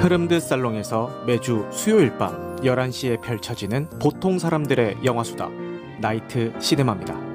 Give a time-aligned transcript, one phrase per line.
[0.00, 5.50] 흐름드 살롱에서 매주 수요일 밤 11시에 펼쳐지는 보통 사람들의 영화수다
[6.00, 7.29] 나이트 시네마입니다.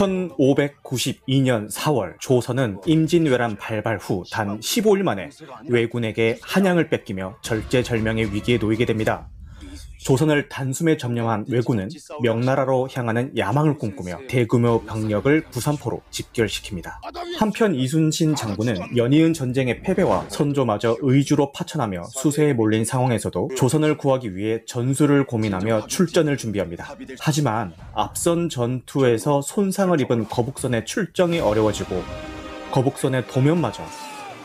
[0.00, 5.28] 1592년 4월 조선은 임진왜란 발발 후 단 15일 만에
[5.68, 9.28] 왜군에게 한양을 뺏기며 절제절명의 위기에 놓이게 됩니다.
[10.02, 11.88] 조선을 단숨에 점령한 왜군은
[12.22, 16.92] 명나라로 향하는 야망을 꿈꾸며 대규모 병력을 부산포로 집결시킵니다.
[17.38, 24.62] 한편 이순신 장군은 연이은 전쟁의 패배와 선조마저 의주로 파천하며 수세에 몰린 상황에서도 조선을 구하기 위해
[24.66, 26.94] 전술을 고민하며 출전을 준비합니다.
[27.18, 32.02] 하지만 앞선 전투에서 손상을 입은 거북선의 출정이 어려워지고
[32.72, 33.82] 거북선의 도면마저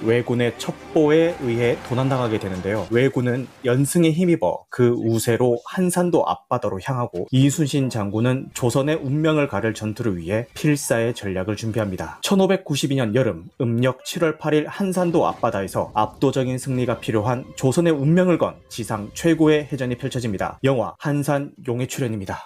[0.01, 2.87] 왜군의 첩보에 의해 도난당하게 되는데요.
[2.91, 10.47] 왜군은 연승에 힘입어 그 우세로 한산도 앞바다로 향하고 이순신 장군은 조선의 운명을 가를 전투를 위해
[10.53, 12.19] 필사의 전략을 준비합니다.
[12.23, 19.69] 1592년 여름 음력 7월 8일 한산도 앞바다에서 압도적인 승리가 필요한 조선의 운명을 건 지상 최고의
[19.71, 20.59] 해전이 펼쳐집니다.
[20.63, 22.43] 영화 한산 용의 출연입니다.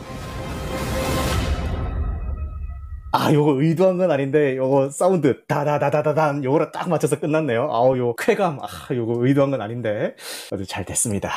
[3.12, 7.68] 아, 요거 의도한 건 아닌데, 요거 사운드, 다다다다다단, 요거랑 딱 맞춰서 끝났네요.
[7.72, 10.14] 아우, 요 쾌감, 아, 요거 의도한 건 아닌데,
[10.52, 11.32] 아주 잘 됐습니다.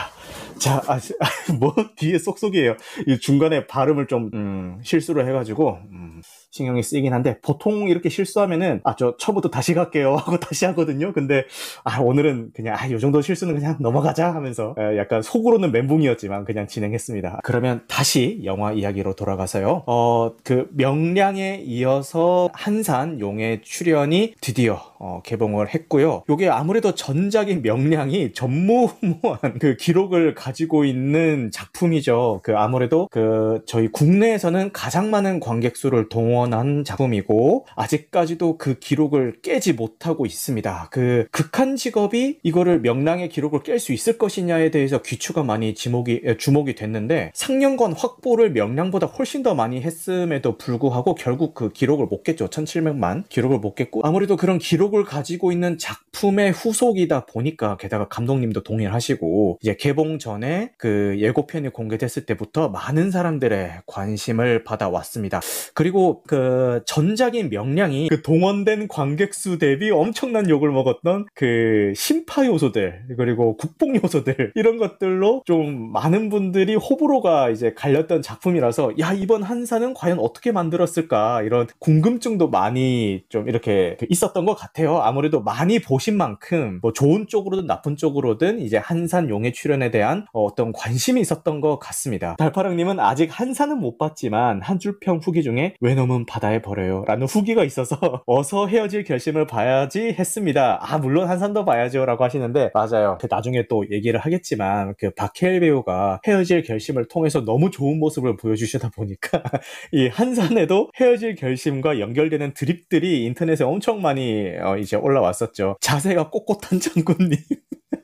[0.59, 1.15] 자, 아, 시-
[1.59, 2.77] 뭐, 뒤에 쏙쏙이에요.
[3.06, 8.94] 이 중간에 발음을 좀, 음, 실수를 해가지고, 음, 신경이 쓰이긴 한데, 보통 이렇게 실수하면은, 아,
[8.94, 10.16] 저, 처음부터 다시 갈게요.
[10.16, 11.15] 하고 다시 하거든요.
[11.15, 11.47] 근데,
[11.84, 16.66] 아, 오늘은 그냥, 아, 요 정도 실수는 그냥 넘어가자 하면서, 에, 약간 속으로는 멘붕이었지만, 그냥
[16.66, 17.41] 진행했습니다.
[17.43, 19.84] 그러면 다시 영화 이야기로 돌아가서요.
[19.87, 26.23] 어, 그, 명량에 이어서 한산 용의 출현이 드디어, 어, 개봉을 했고요.
[26.28, 32.41] 요게 아무래도 전작인 명량이 전무후무한 그 기록을 가지고 있는 작품이죠.
[32.43, 39.72] 그 아무래도 그 저희 국내에서는 가장 많은 관객 수를 동원한 작품이고 아직까지도 그 기록을 깨지
[39.72, 40.89] 못하고 있습니다.
[40.91, 46.37] 그 극한 직업이 이거를 명량의 기록을 깰 수 있을 것이냐에 대해서 귀추가 많이 지목이 에,
[46.37, 52.49] 주목이 됐는데 상영관 확보를 명량보다 훨씬 더 많이 했음에도 불구하고 결국 그 기록을 못 깼죠.
[52.49, 58.93] 1700만 기록을 못 깼고 아무래도 그런 기록을 가지고 있는 작품의 후속이다 보니까 게다가 감독님도 동의를
[58.93, 65.41] 하시고 이제 개봉 전에 그 예고편이 공개됐을 때부터 많은 사람들의 관심을 받아왔습니다.
[65.75, 73.05] 그리고 그 전작인 명량이 그 동원된 관객 수 대비 엄청난 욕을 먹었던 그 심파 요소들
[73.17, 79.95] 그리고 국뽕 요소들 이런 것들로 좀 많은 분들이 호불호가 이제 갈렸던 작품이라서 야 이번 한사는
[79.95, 84.98] 과연 어떻게 만들었을까 이런 궁금증도 많이 좀 이렇게 그 있었던 것 같아요.
[84.98, 90.72] 아무래도 많이 보신 만큼 뭐 좋은 쪽으로든 나쁜 쪽으로든 이제 한산 용의 출연에 대한 어떤
[90.72, 92.36] 관심이 있었던 것 같습니다.
[92.38, 97.97] 달파랑님은 아직 한산은 못 봤지만 한 줄평 후기 중에 외놈은 바다에 버려요 라는 후기가 있어서
[98.26, 100.78] 어서 헤어질 결심을 봐야지 했습니다.
[100.82, 103.19] 아 물론 한산도 봐야죠 라고 하시는데 맞아요.
[103.20, 108.91] 그 나중에 또 얘기를 하겠지만 그 박해일 배우가 헤어질 결심을 통해서 너무 좋은 모습을 보여주시다
[108.91, 109.42] 보니까
[109.92, 115.76] 이 한산에도 헤어질 결심과 연결되는 드립들이 인터넷에 엄청 많이 어, 이제 올라왔었죠.
[115.81, 117.38] 자세가 꼿꼿한 장군님.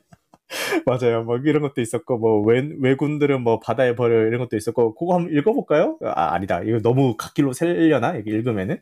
[0.85, 1.23] 맞아요.
[1.23, 5.33] 뭐 이런 것도 있었고 뭐 외, 외군들은 뭐 바다에 버려 이런 것도 있었고 그거 한번
[5.35, 5.97] 읽어볼까요?
[6.03, 6.61] 아 아니다.
[6.63, 8.79] 이거 너무 갓길로 셀려나 이게 읽으면은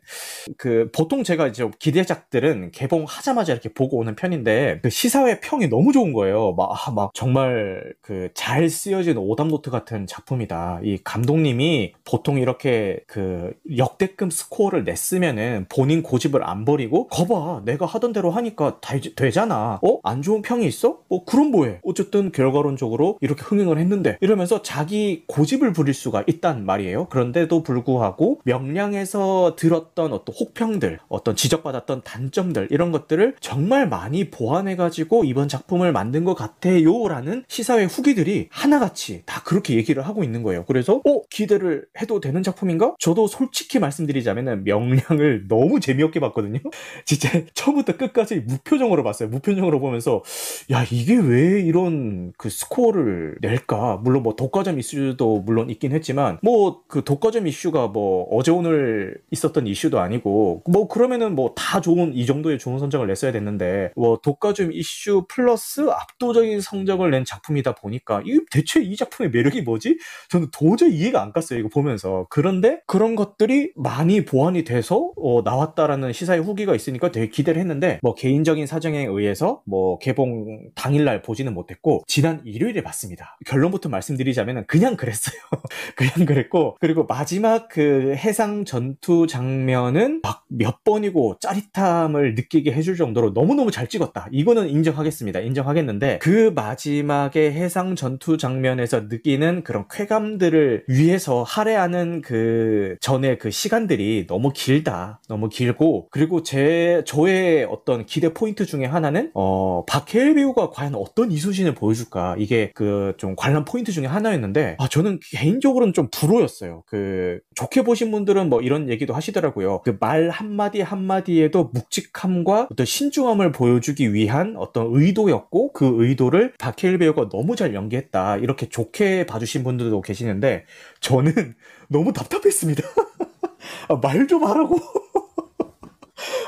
[0.56, 6.12] 그 보통 제가 이제 기대작들은 개봉하자마자 이렇게 보고 오는 편인데 그 시사회 평이 너무 좋은
[6.12, 6.54] 거예요.
[6.56, 10.80] 막, 아, 막 정말 그 잘 쓰여진 오답노트 같은 작품이다.
[10.84, 18.12] 이 감독님이 보통 이렇게 그 역대급 스코어를 냈으면은 본인 고집을 안 버리고 거봐 내가 하던
[18.12, 19.80] 대로 하니까 다 되잖아.
[19.82, 19.98] 어?
[20.04, 21.00] 안 좋은 평이 있어?
[21.08, 21.80] 어 그럼 뭐해?
[21.88, 27.06] 어쨌든 결과론적으로 이렇게 흥행을 했는데 이러면서 자기 고집을 부릴 수가 있단 말이에요.
[27.08, 35.48] 그런데도 불구하고 명량에서 들었던 어떤 혹평들, 어떤 지적받았던 단점들 이런 것들을 정말 많이 보완해가지고 이번
[35.48, 40.64] 작품을 만든 것 같아요라는 시사회 후기들이 하나같이 다 그렇게 얘기를 하고 있는 거예요.
[40.66, 42.94] 그래서 어 기대를 해도 되는 작품인가?
[42.98, 46.58] 저도 솔직히 말씀드리자면은 명량을 너무 재미없게 봤거든요.
[47.04, 49.28] 진짜 처음부터 끝까지 무표정으로 봤어요.
[49.28, 50.22] 무표정으로 보면서
[50.70, 54.00] 야 이게 왜왜 이런 그 스코어를 낼까?
[54.02, 59.66] 물론 뭐 독과점 이슈도 물론 있긴 했지만 뭐 그 독과점 이슈가 뭐 어제 오늘 있었던
[59.66, 64.72] 이슈도 아니고 뭐 그러면은 뭐 다 좋은 이 정도의 좋은 성적을 냈어야 됐는데 뭐 독과점
[64.72, 69.98] 이슈 플러스 압도적인 성적을 낸 작품이다 보니까 이 대체 이 작품의 매력이 뭐지?
[70.30, 76.12] 저는 도저히 이해가 안 갔어요 이거 보면서 그런데 그런 것들이 많이 보완이 돼서 어, 나왔다라는
[76.12, 81.66] 시사의 후기가 있으니까 되게 기대를 했는데 뭐 개인적인 사정에 의해서 뭐 개봉 당일날 보지는 못
[81.70, 83.38] 했고 지난 일요일에 봤습니다.
[83.46, 85.40] 결론부터 말씀드리자면 그냥 그랬어요.
[85.96, 93.30] 그냥 그랬고 그리고 마지막 그 해상 전투 장면은 막 몇 번이고 짜릿함을 느끼게 해줄 정도로
[93.30, 94.28] 너무너무 잘 찍었다.
[94.32, 95.40] 이거는 인정하겠습니다.
[95.40, 104.26] 인정하겠는데 그 마지막에 해상 전투 장면에서 느끼는 그런 쾌감들을 위해서 할애하는 그 전에 그 시간들이
[104.26, 105.20] 너무 길다.
[105.28, 111.30] 너무 길고 그리고 제 저의 어떤 기대 포인트 중에 하나는 어 박해일 배우가 과연 어떤
[111.30, 112.36] 이순신 을 보여줄까?
[112.38, 116.82] 이게 그 좀 관람 포인트 중에 하나였는데 아 저는 개인적으로는 좀 불호였어요.
[116.86, 119.80] 그 좋게 보신 분들은 뭐 이런 얘기도 하시더라고요.
[119.82, 127.28] 그 말 한마디 한마디에도 묵직함과 어떤 신중함을 보여주기 위한 어떤 의도였고 그 의도를 박해일 배우가
[127.30, 128.36] 너무 잘 연기했다.
[128.38, 130.64] 이렇게 좋게 봐주신 분들도 계시는데
[131.00, 131.32] 저는
[131.88, 132.82] 너무 답답했습니다.
[133.88, 134.76] 아, 말 좀 하라고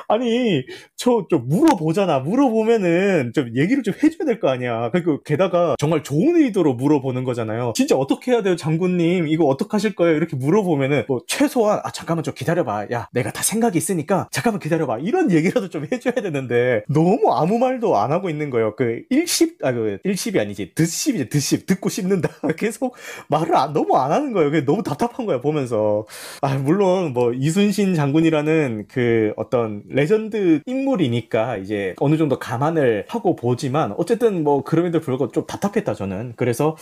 [0.09, 0.65] 아니,
[0.97, 2.21] 저, 좀 물어보잖아.
[2.21, 4.91] 물어보면은 좀 얘기를 좀 해줘야 될 거 아니야.
[4.91, 7.73] 그리고 게다가 정말 좋은 의도로 물어보는 거잖아요.
[7.77, 9.29] 진짜 어떻게 해야 돼요, 장군님?
[9.29, 10.17] 이거 어떡하실 거예요?
[10.17, 12.87] 이렇게 물어보면은 뭐 최소한, 아, 잠깐만 좀 기다려봐.
[12.93, 15.01] 야, 내가 다 생각이 있으니까 잠깐만 기다려봐.
[15.01, 18.75] 이런 얘기라도 좀 해줘야 되는데 너무 아무 말도 안 하고 있는 거예요.
[18.77, 20.73] 그 일십, 아, 그 일십이 아니지.
[20.75, 21.67] 듣십이지, 듣십.
[21.67, 22.31] 듣고 씹는다.
[22.57, 22.97] 계속
[23.29, 24.51] 말을 안, 너무 안 하는 거예요.
[24.51, 26.07] 그게 너무 답답한 거야, 보면서.
[26.41, 33.95] 아, 물론 뭐 이순신 장군이라는 그 어떤 레전드 인물이니까 이제 어느 정도 감안을 하고 보지만
[33.97, 36.35] 어쨌든 뭐 그럼에도 불구하고 좀 답답했다 저는.
[36.37, 36.77] 그래서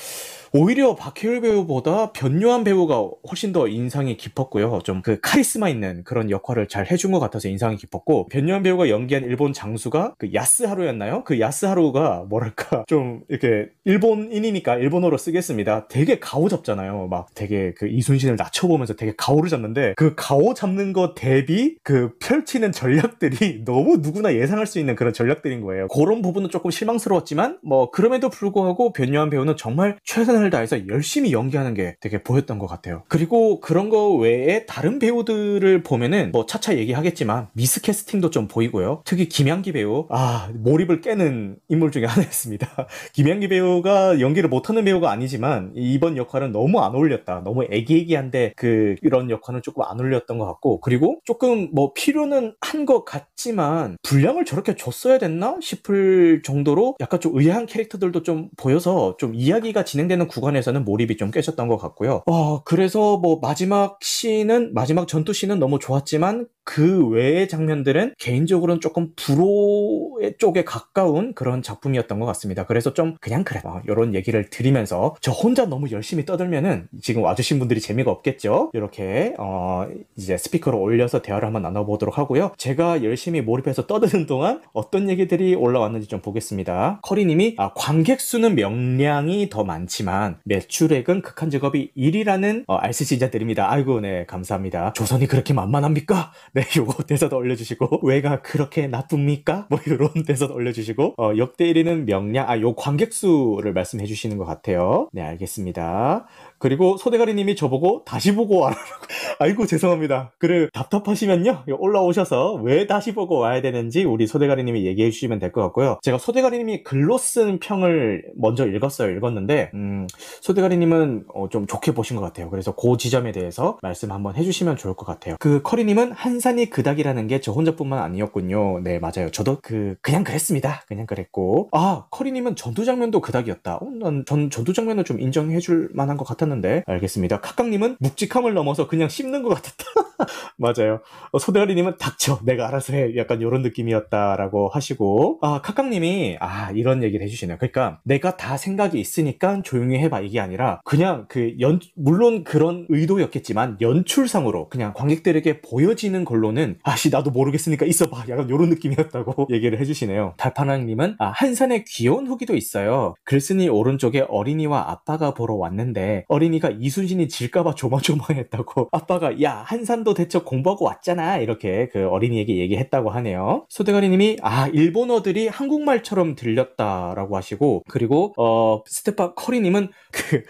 [0.53, 4.81] 오히려 박해일 배우보다 변요한 배우가 훨씬 더 인상이 깊었고요.
[4.85, 9.25] 좀 그 카리스마 있는 그런 역할을 잘 해준 것 같아서 인상이 깊었고 변요한 배우가 연기한
[9.25, 11.25] 일본 장수가 그 야스하루였나요?
[11.25, 15.89] 그 야스하루가 뭐랄까 좀 이렇게 일본인이니까 일본어로 쓰겠습니다.
[15.89, 17.09] 되게 가오 잡잖아요.
[17.09, 22.73] 막 되게 그 이순신을 낮춰보면서 되게 가오를 잡는데 그 가오 잡는 것 대비 그 펼치는
[22.73, 25.89] 전략들이 너무 누구나 예상할 수 있는 그런 전략들인 거예요.
[25.89, 31.75] 그런 부분은 조금 실망스러웠지만 뭐 그럼에도 불구하고 변요한 배우는 정말 최선을 최선을 다해서 열심히 연기하는
[31.75, 33.03] 게 되게 보였던 것 같아요.
[33.09, 39.03] 그리고 그런 거 외에 다른 배우들을 보면은 뭐 차차 얘기하겠지만 미스캐스팅도 좀 보이고요.
[39.05, 42.69] 특히 김양기 배우 아 몰입을 깨는 인물 중에 하나였습니다.
[43.13, 47.43] 김양기 배우가 연기를 못하는 배우가 아니지만 이번 역할은 너무 안 어울렸다.
[47.45, 52.79] 너무 애기애기한데 그 이런 역할은 조금 안 어울렸던 것 같고 그리고 조금 뭐 필요는 한
[52.89, 59.35] 것 같지만 분량을 저렇게 줬어야 됐나 싶을 정도로 약간 좀 의아한 캐릭터들도 좀 보여서 좀
[59.35, 62.23] 이야기가 진행되는 구간에서는 몰입이 좀 깨졌던 것 같고요.
[62.27, 69.13] 어, 그래서 뭐 마지막 씬은 마지막 전투 씬은 너무 좋았지만 그 외의 장면들은 개인적으로는 조금
[69.17, 72.67] 불호 쪽에 가까운 그런 작품이었던 것 같습니다.
[72.67, 77.59] 그래서 좀 그냥 그래 어, 이런 얘기를 드리면서 저 혼자 너무 열심히 떠들면은 지금 와주신
[77.59, 78.71] 분들이 재미가 없겠죠.
[78.75, 82.53] 이렇게 어, 이제 스피커로 올려서 대화를 한번 나눠보도록 하고요.
[82.59, 87.01] 제가 열심히 몰입해서 떠드는 동안 어떤 얘기들이 올라왔는지 좀 보겠습니다.
[87.03, 93.73] 커리님이 아, 관객 수는 명량이 더 많지만 매출액은 극한 직업이 1위라는 어, RCC자들입니다.
[93.73, 94.93] 아이고 네 감사합니다.
[94.93, 96.31] 조선이 그렇게 만만합니까?
[96.59, 99.67] 네, 요거 대사도 올려주시고 왜가 그렇게 나쁩니까?
[99.71, 104.45] 뭐 이런 대사도 올려주시고 어, 역대 1위는 명량 아 요 관객 수를 말씀해 주시는 것
[104.45, 105.09] 같아요.
[105.13, 106.27] 네, 알겠습니다.
[106.59, 108.81] 그리고 소대가리님이 저보고 다시 보고 와라고.
[109.41, 110.33] 아이고 죄송합니다.
[110.39, 115.99] 그래 답답하시면요 올라오셔서 왜 다시 보고 와야 되는지 우리 소대가리님이 얘기해 주시면 될 것 같고요.
[116.03, 119.17] 제가 소대가리님이 글로 쓴 평을 먼저 읽었어요.
[119.17, 120.07] 읽었는데 음,
[120.43, 122.51] 소대가리님은 어, 좀 좋게 보신 것 같아요.
[122.51, 125.37] 그래서 그 지점에 대해서 말씀 한번 해주시면 좋을 것 같아요.
[125.41, 128.81] 그 커리님은 한산이 그닥이라는 게 저 혼자뿐만 아니었군요.
[128.83, 129.31] 네 맞아요.
[129.31, 130.83] 저도 그 그냥 그랬습니다.
[130.89, 133.77] 그냥 그랬고 아 커리님은 전투 장면도 그닥이었다.
[133.77, 136.48] 어, 난전 전투 장면을 좀 인정해줄 만한 것 같았는데.
[136.49, 137.41] 하셨는데 알겠습니다.
[137.41, 139.85] 카깡님은 묵직함을 넘어서 그냥 씹는 것 같았다.
[140.57, 141.01] 맞아요.
[141.33, 147.25] 어, 소대가리님은 닥쳐 내가 알아서 해 약간 이런 느낌이었다라고 하시고 아 카깡님이 아 이런 얘기를
[147.25, 147.59] 해주시네요.
[147.59, 153.79] 그러니까 내가 다 생각이 있으니까 조용히 해봐 이게 아니라 그냥 그 연 물론 그런 의도였겠지만
[153.81, 160.35] 연출상으로 그냥 관객들에게 보여지는 걸로는 아씨 나도 모르겠으니까 있어봐 약간 이런 느낌이었다고 얘기를 해주시네요.
[160.37, 163.15] 달파랑님은 아 한산에 귀여운 후기도 있어요.
[163.25, 170.39] 글쓴이 오른쪽에 어린이와 아빠가 보러 왔는데 어 린이가 이순신이 질까봐 조마조마했다고 아빠가 야 한산도 대체
[170.39, 171.39] 공부하고 왔잖아.
[171.39, 173.67] 이렇게 그 어린이에게 얘기했다고 하네요.
[173.69, 180.45] 소대가리님이 아 일본어들이 한국말처럼 들렸다라고 하시고 그리고 어 스테파 커리님은 그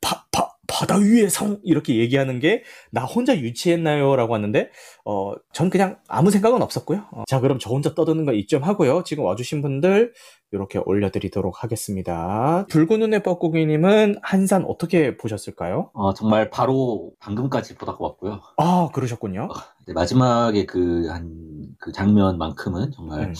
[0.00, 4.70] 바, 바, 바다 위의 성 이렇게 얘기하는 게 나 혼자 유치했나요라고 하는데
[5.04, 7.06] 어 전 그냥 아무 생각은 없었고요.
[7.12, 9.04] 어, 자 그럼 저 혼자 떠드는 거 이점 하고요.
[9.04, 10.12] 지금 와주신 분들
[10.52, 12.66] 이렇게 올려드리도록 하겠습니다.
[12.68, 15.90] 붉은 눈의 뻐꾸기님은 한산 어떻게 보셨을까요?
[15.94, 18.40] 어, 정말 바로 방금까지 보다가 왔고요.
[18.58, 19.48] 아 그러셨군요.
[19.86, 23.34] 네, 마지막에 그, 한, 그 장면만큼은 정말 음.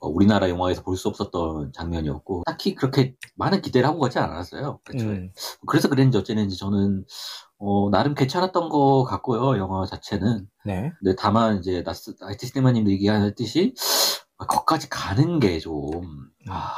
[0.00, 4.78] 어, 우리나라 영화에서 볼 수 없었던 장면이었고, 딱히 그렇게 많은 기대를 하고 가지 않았어요.
[5.10, 5.32] 음,
[5.66, 7.04] 그래서 그랬는지 어쨌는지 저는,
[7.58, 10.48] 어, 나름 괜찮았던 것 같고요, 영화 자체는.
[10.64, 10.92] 네.
[11.00, 13.74] 근데 다만 이제 나스, IT 시네마님도 얘기하듯이,
[14.38, 16.72] 아, 거기까지 가는 게 좀, 아,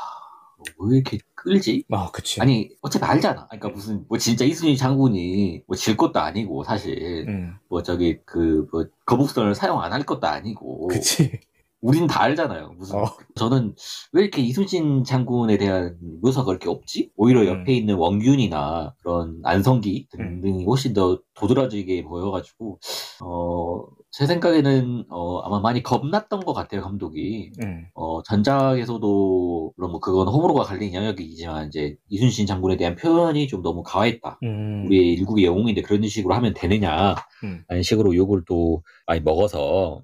[0.78, 1.84] 왜 이렇게 끌지?
[1.90, 2.40] 아 그치.
[2.40, 3.46] 아니, 어차피 알잖아.
[3.48, 7.24] 그러니까 무슨, 뭐 진짜 이순신 장군이 뭐 질 것도 아니고, 사실.
[7.28, 11.40] 음, 뭐 저기 그 뭐 거북선을 사용 안 할 것도 아니고 그치.
[11.82, 12.74] 우린 다 알잖아요.
[12.78, 13.04] 무슨 어.
[13.36, 13.74] 저는
[14.12, 17.10] 왜 이렇게 이순신 장군에 대한 묘사가 그렇게 없지?
[17.16, 17.76] 오히려 옆에 음.
[17.76, 20.40] 있는 원균이나 그런 안성기 음.
[20.42, 22.78] 등등이 훨씬 더 도드라지게 보여가지고
[23.24, 23.86] 어.
[24.12, 27.52] 제 생각에는 어, 아마 많이 겁났던 것 같아요 감독이.
[27.62, 33.62] 음, 어, 전작에서도 물론 뭐 그건 호불호가 갈리는 영역이지만 이제 이순신 장군에 대한 표현이 좀
[33.62, 34.40] 너무 과했다.
[34.42, 37.14] 음, 우리의 일국의 영웅인데 그런 식으로 하면 되느냐.
[37.44, 37.62] 음.
[37.68, 40.02] 라는 식으로 욕을 또 많이 먹어서.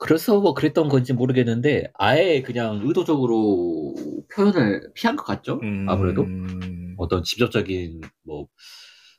[0.00, 3.94] 그래서 뭐 그랬던 건지 모르겠는데 아예 그냥 의도적으로
[4.34, 5.60] 표현을 피한 것 같죠?
[5.62, 6.22] 음, 아무래도?
[6.22, 8.48] 음, 어떤 직접적인 뭐.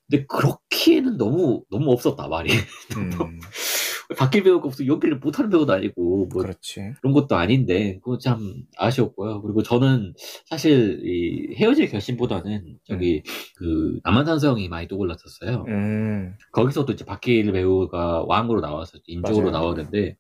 [0.10, 2.52] 근데 그렇기에는 너무 너무 없었다 말이.
[2.98, 3.40] 음,
[4.18, 6.94] 바뀔 배우가 없어 연기를 못하는 배우도 아니고 뭐 그렇지.
[7.00, 9.42] 그런 것도 아닌데 그거 참 아쉬웠고요.
[9.44, 10.14] 그리고 저는
[10.46, 13.22] 사실 이 헤어질 결심보다는 저기
[13.56, 15.66] 그 남한산성이 많이 떠올랐었어요.
[15.68, 19.66] 음, 거기서도 이제 박해일 배우가 왕으로 나와서 인적으로 맞아요.
[19.66, 20.18] 나오는데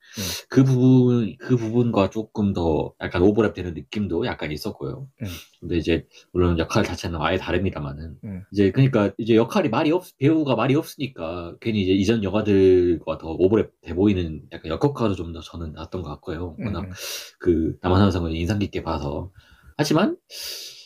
[0.49, 5.07] 그 부분 그 부분과 조금 더 약간 오버랩되는 느낌도 약간 있었고요.
[5.21, 5.27] 음.
[5.61, 8.43] 근데 이제 물론 역할 자체는 아예 다릅니다만은 음.
[8.51, 13.71] 이제 그러니까 이제 역할이 말이 없 배우가 말이 없으니까 괜히 이제 이전 영화들과 더 오버랩
[13.81, 16.55] 돼 보이는 약간 역효과도 좀더 저는 났던 것 같고요.
[16.59, 16.91] 워낙 음,
[17.39, 19.31] 그 남한산성을 인상 깊게 봐서
[19.77, 20.17] 하지만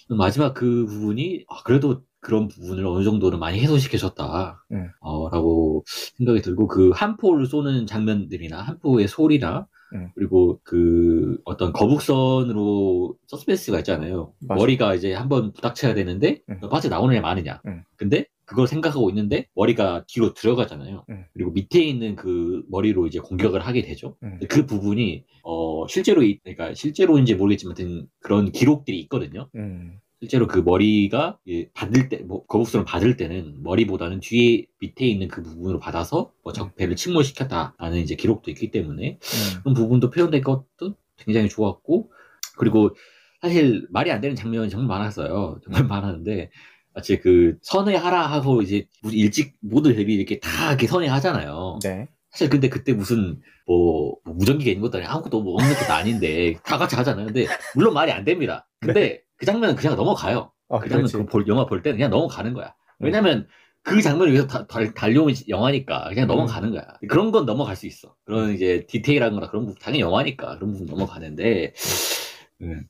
[0.09, 4.89] 마지막 그 부분이 아, 그래도 그런 부분을 어느 정도는 많이 해소시켜줬다 음.
[5.01, 5.83] 어, 라고
[6.17, 10.09] 생각이 들고 그 한 포를 쏘는 장면들이나 한 포의 소리나 음.
[10.15, 14.59] 그리고 그 어떤 거북선으로 서스펜스가 있잖아요 맞아.
[14.59, 16.59] 머리가 이제 한번 부닥쳐야 되는데 음.
[16.69, 17.83] 빠져나오느냐 마느냐 음.
[17.97, 21.25] 근데 그걸 생각하고 있는데 머리가 뒤로 들어가잖아요 음.
[21.33, 24.39] 그리고 밑에 있는 그 머리로 이제 공격을 하게 되죠 음.
[24.47, 27.75] 그 부분이 어 실제로 이- 그러니까 실제로인지 모르겠지만
[28.19, 29.49] 그런 기록들이 있거든요.
[29.55, 35.27] 음, 실제로 그 머리가 예, 받을 때, 뭐, 거북선을 받을 때는 머리보다는 뒤에 밑에 있는
[35.27, 40.95] 그 부분으로 받아서 뭐 적배를 침몰시켰다라는 이제 기록도 있기 때문에 음, 그런 부분도 표현된 것도
[41.17, 42.11] 굉장히 좋았고
[42.57, 42.95] 그리고
[43.41, 45.59] 사실 말이 안 되는 장면이 정말 많았어요.
[45.65, 46.49] 정말 많았는데
[46.93, 51.79] 마치 그 선회하라 하고 이제 일찍 모두 대비 이렇게 다 이렇게 선회하잖아요.
[51.83, 52.07] 네.
[52.31, 56.55] 사실 근데 그때 무슨 뭐, 뭐 무전기가 있는 것도 아니고 아무것도 뭐 없는 것도 아닌데
[56.65, 57.27] 다 같이 하잖아요.
[57.27, 58.67] 근데 물론 말이 안 됩니다.
[58.79, 60.51] 근데 그 장면은 그냥 넘어가요.
[60.69, 61.07] 아, 그 장면.
[61.07, 62.73] 그 볼, 영화 볼 때는 그냥 넘어가는 거야.
[62.99, 63.47] 왜냐면
[63.83, 66.83] 그 장면을 위해서 다, 달, 달려온 영화니까 그냥 넘어가는 거야.
[67.09, 68.15] 그런 건 넘어갈 수 있어.
[68.23, 72.32] 그런 이제 디테일한 거나 그런 부분 당연히 영화니까 그런 부분 넘어가는데 음,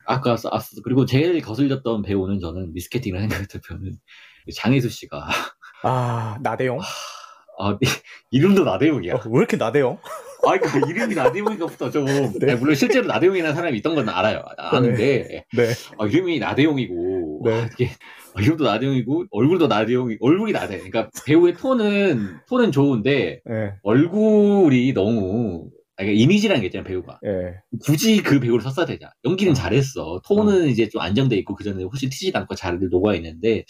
[0.06, 3.98] 아까 아, 그리고 제일 거슬렸던 배우는 저는 미스캐팅을 생각했던 배우는
[4.56, 5.28] 장혜수 씨가
[5.84, 6.80] 아, 나대용?
[7.60, 7.78] 아,
[8.32, 9.14] 이름도 나대용이야.
[9.16, 10.00] 어, 왜 이렇게 나대용?
[10.46, 12.06] 아, 그 이름이 나대용이가부터 좀.
[12.40, 12.56] 네.
[12.56, 14.44] 물론 실제로 나대용이라는 사람이 있던 건 알아요.
[14.58, 15.70] 아는데, 네.
[15.98, 17.62] 아, 이름이 나대용이고, 네.
[17.62, 17.92] 아, 이게,
[18.34, 20.78] 아, 이름도 나대용이고, 얼굴도 나대용이, 얼굴이 나대.
[20.78, 27.20] 그러니까 배우의 톤은, 톤은 좋은데, 예, 얼굴이 너무, 아, 그러니까 이미지라는 게 있잖아요, 배우가.
[27.26, 27.56] 예.
[27.84, 29.12] 굳이 그 배우를 썼어야 되냐.
[29.26, 29.54] 연기는 어.
[29.54, 30.22] 잘했어.
[30.26, 33.64] 톤은 이제 좀 안정돼 있고, 그 전에 훨씬 튀지도 않고 잘 녹아 있는데,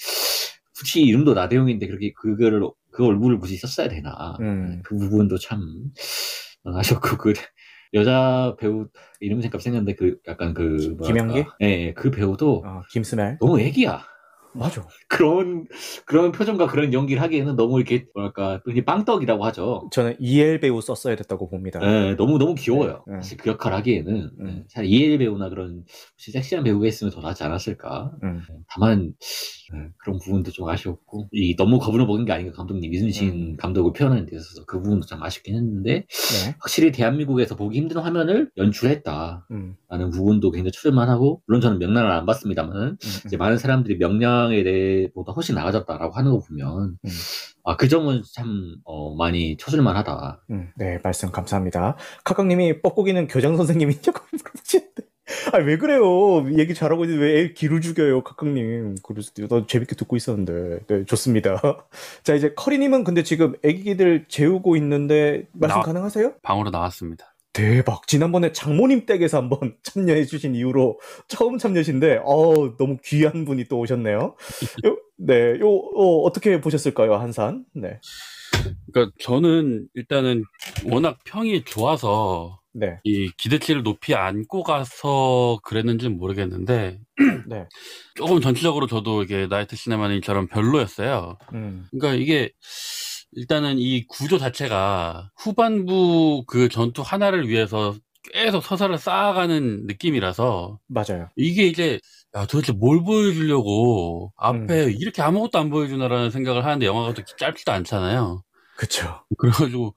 [0.78, 2.62] 굳이 이름도 나대용인데, 그렇게 그거를,
[2.92, 4.38] 그 얼굴을 굳이 썼어야 되나.
[4.40, 4.82] 음.
[4.86, 5.60] 그 부분도 참
[6.64, 7.34] 아쉬웠고 그
[7.94, 8.88] 여자 배우
[9.20, 11.08] 이름 생각 생겼는데 그 약간 그 뭐랄까.
[11.08, 11.50] 김연기?
[11.62, 13.38] 예, 예, 그 배우도 어, 김스멜?
[13.40, 14.04] 너무 애기야.
[14.54, 14.88] 맞아.
[15.08, 15.66] 그런
[16.06, 19.90] 그런 표정과 그런 연기를 하기에는 너무 이렇게 뭐랄까 빵떡이라고 하죠.
[19.92, 21.80] 저는 EL 배우 썼어야 됐다고 봅니다.
[21.82, 23.04] 예, 너무 너무 귀여워요.
[23.08, 23.22] 네, 네.
[23.22, 24.48] 사실 그 역할 하기에는 음.
[24.48, 25.84] 예, 차라리 이엘 배우나 그런
[26.14, 28.12] 혹시 섹시한 배우가 있으면 더 낫지 않았을까.
[28.24, 28.42] 음.
[28.50, 29.14] 예, 다만
[29.74, 33.58] 예, 그런 부분도 좀 아쉬웠고 이 너무 겁을 먹은 게 아닌가 감독님 이순신 음.
[33.58, 36.56] 감독을 표현하는 데 있어서 그 부분도 참 아쉽긴 했는데 네.
[36.60, 39.76] 확실히 대한민국에서 보기 힘든 화면을 연출했다라는 음.
[40.12, 45.32] 부분도 굉장히 추천만하고 물론 저는 명량을 안 봤습니다만 음, 이제 많은 사람들이 명량 에 대해보다
[45.32, 47.10] 훨씬 나아졌다라고 하는 거 보면 음.
[47.64, 50.42] 아, 그 점은 참, 어, 많이 쳐줄만하다.
[50.50, 51.96] 음, 네, 말씀 감사합니다.
[52.26, 55.04] 카카님이 뻐꾸기는 교장 선생님이냐고 물어보시는데.
[55.54, 56.04] 아, 왜 그래요?
[56.60, 58.96] 얘기 잘하고 있는데 왜애 기를 죽여요, 카카님.
[59.04, 60.80] 그래서 너 재밌게 듣고 있었는데.
[60.88, 61.62] 네, 좋습니다.
[62.24, 66.34] 자, 이제 커리님은 근데 지금 애기들 재우고 있는데 말씀 나- 가능하세요?
[66.42, 67.33] 방으로 나왔습니다.
[67.54, 68.08] 대박.
[68.08, 74.36] 지난번에 장모님 댁에서 한번 참여해 주신 이후로 처음 참여신데, 어 너무 귀한 분이 또 오셨네요.
[74.86, 77.64] 요, 네, 요, 어, 어떻게 보셨을까요, 한산?
[77.74, 78.00] 네.
[78.92, 80.44] 그러니까 저는 일단은
[80.86, 87.00] 워낙 평이 좋아서 네, 이 기대치를 높이 안고 가서 그랬는지는 모르겠는데
[87.48, 87.66] 네.
[88.16, 91.38] 조금 전체적으로 저도 이게 나이트 시네마님처럼 별로였어요.
[91.54, 92.52] 음, 그러니까 이게
[93.36, 97.96] 일단은 이 구조 자체가 후반부 그 전투 하나를 위해서
[98.32, 101.30] 계속 서사를 쌓아가는 느낌이라서 맞아요.
[101.36, 102.00] 이게 이제
[102.36, 108.44] 야 도대체 뭘 보여주려고 앞에 이렇게 아무것도 안 보여주나라는 생각을 하는데 영화가 그렇게 짧지도 않잖아요.
[108.78, 109.24] 그쵸.
[109.38, 109.94] 그래가지고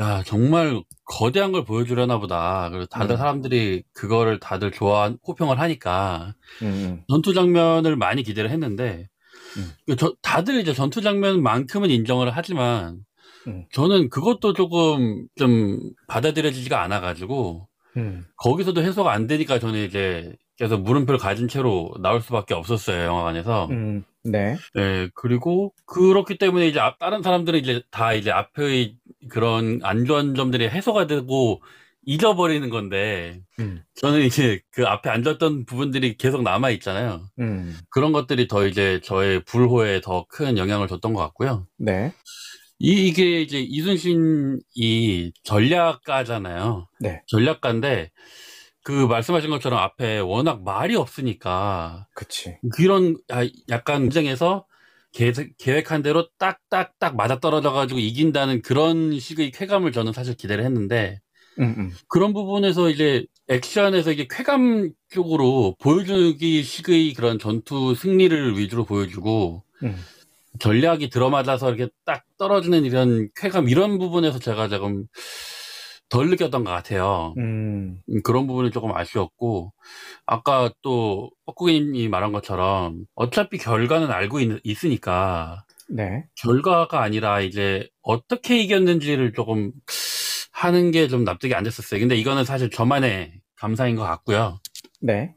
[0.00, 2.68] 야 정말 거대한 걸 보여주려나 보다.
[2.70, 3.18] 그래서 다들 음.
[3.18, 9.08] 사람들이 그거를 다들 좋아 호평을 하니까 음, 전투 장면을 많이 기대를 했는데
[9.56, 9.70] 음.
[9.86, 12.98] 그 저- 다들 이제 전투 장면만큼은 인정을 하지만
[13.46, 13.64] 음.
[13.72, 21.18] 저는 그것도 조금 좀 받아들여지지가 않아가지고 음, 거기서도 해소가 안 되니까 저는 이제 계속 물음표를
[21.18, 23.68] 가진 채로 나올 수밖에 없었어요 영화관에서.
[23.70, 24.56] 음, 네.
[24.74, 28.96] 네 그리고 그렇기 때문에 이제 앞- 다른 사람들은 이제 다 이제 앞의
[29.28, 31.62] 그런 안 좋은 점들이 해소가 되고
[32.06, 37.28] 잊어버리는 건데 음, 저는 이제 그 앞에 안 좋았던 부분들이 계속 남아 있잖아요.
[37.40, 41.66] 음, 그런 것들이 더 이제 저의 불호에 더 큰 영향을 줬던 것 같고요.
[41.78, 42.12] 네.
[42.78, 46.86] 이, 이게 이제 이순신이 전략가잖아요.
[47.00, 47.22] 네.
[47.26, 48.10] 전략가인데,
[48.84, 52.58] 그 말씀하신 것처럼 앞에 워낙 말이 없으니까, 그치.
[52.74, 54.66] 그런, 야- 약간 전쟁에서
[55.12, 61.20] 계획, 계획 한 대로 딱딱딱 맞아떨어져 가지고 이긴다는 그런 식의 쾌감을 저는 사실 기대를 했는데,
[61.60, 68.84] 음, 음, 그런 부분에서 이제 액션에서 이게 쾌감 쪽으로 보여주기 식의 그런 전투 승리를 위주로
[68.84, 69.96] 보여주고 음,
[70.58, 75.06] 전략이 들어맞아서 이렇게 딱 떨어지는 이런 쾌감 이런 부분에서 제가 조금
[76.08, 77.34] 덜 느꼈던 것 같아요.
[77.36, 79.72] 음, 음, 그런 부분이 조금 아쉬웠고
[80.24, 86.24] 아까 또 뻐꾸기님이 말한 것처럼 어차피 결과는 알고 있, 으니까 네.
[86.36, 89.72] 결과가 아니라 이제 어떻게 이겼는지를 조금
[90.56, 92.00] 하는 게 좀 납득이 안 됐었어요.
[92.00, 94.58] 근데 이거는 사실 저만의 감상인 것 같고요.
[95.00, 95.34] 네.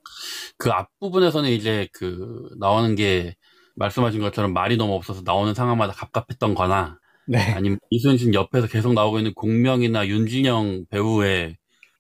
[0.58, 3.36] 그 앞부분에서는 이제 그 나오는 게
[3.76, 7.40] 말씀하신 것처럼 말이 너무 없어서 나오는 상황마다 갑갑했던 거나 네.
[7.54, 11.58] 아니면 이순신 옆에서 계속 나오고 있는 공명이나 윤진영 배우의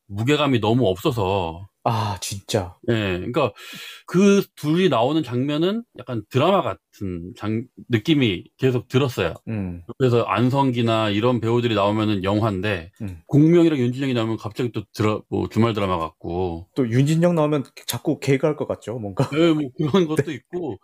[0.07, 2.75] 무게감이 너무 없어서 아, 진짜.
[2.87, 3.51] 예, 그러니까
[4.05, 9.33] 그 둘이 나오는 장면은 약간 드라마 같은 장, 느낌이 계속 들었어요.
[9.47, 13.21] 음, 그래서 안성기나 이런 배우들이 나오면은 영화인데 음.
[13.25, 18.55] 공명이랑 윤진영이 나오면 갑자기 또 드라, 뭐 주말 드라마 같고 또 윤진영 나오면 자꾸 개그할
[18.55, 19.27] 것 같죠, 뭔가.
[19.33, 20.77] 예, 뭐 그런 것도 있고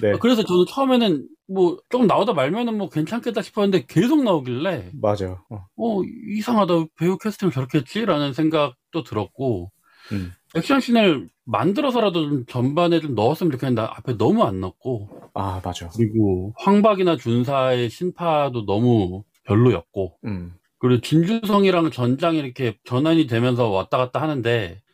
[0.00, 0.12] 네.
[0.12, 5.44] 아, 그래서 저는 처음에는 뭐 조금 나오다 말면은 뭐 괜찮겠다 싶었는데 계속 나오길래 맞아요.
[5.50, 5.66] 어.
[5.76, 9.72] 어 이상하다 배우 캐스팅을 저렇게 했지라는 생각도 들었고
[10.12, 10.32] 음.
[10.54, 15.88] 액션씬을 만들어서라도 좀 전반에 좀 넣었으면 좋겠는데 앞에 너무 안 넣었고 아, 맞아.
[15.96, 24.20] 그리고 황박이나 준사의 신파도 너무 별로였고 음, 그리고 진주성이랑 전장이 이렇게 전환이 되면서 왔다 갔다
[24.20, 24.91] 하는데 음.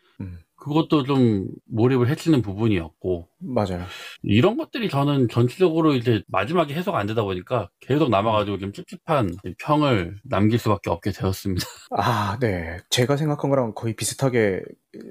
[0.59, 3.85] 그것도 좀 몰입을 해치는 부분이었고 맞아요.
[4.23, 10.17] 이런 것들이 저는 전체적으로 이제 마지막에 해소가 안 되다 보니까 계속 남아가지고 좀 찝찝한 평을
[10.25, 11.65] 남길 수밖에 없게 되었습니다.
[11.97, 12.79] 아, 네.
[12.91, 14.63] 제가 생각한 거랑 거의 비슷하게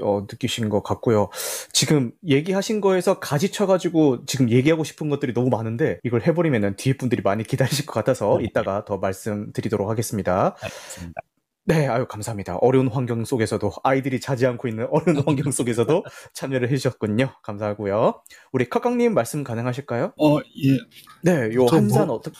[0.02, 1.30] 어, 느끼신 것 같고요.
[1.72, 7.22] 지금 얘기하신 거에서 가지 쳐가지고 지금 얘기하고 싶은 것들이 너무 많은데 이걸 해버리면은 뒤에 분들이
[7.22, 10.56] 많이 기다리실 것 같아서 이따가 더 말씀드리도록 하겠습니다.
[10.62, 11.22] 알겠습니다.
[11.68, 12.56] 네, 아유, 감사합니다.
[12.62, 16.02] 어려운 환경 속에서도, 아이들이 자지 않고 있는 어려운 환경 속에서도
[16.34, 17.30] 참여를 해주셨군요.
[17.44, 18.22] 감사하고요.
[18.54, 20.14] 우리 카강님 말씀 가능하실까요?
[20.18, 20.78] 어, 예.
[21.24, 22.38] 네, 요 저 한산 뭐- 어떻게,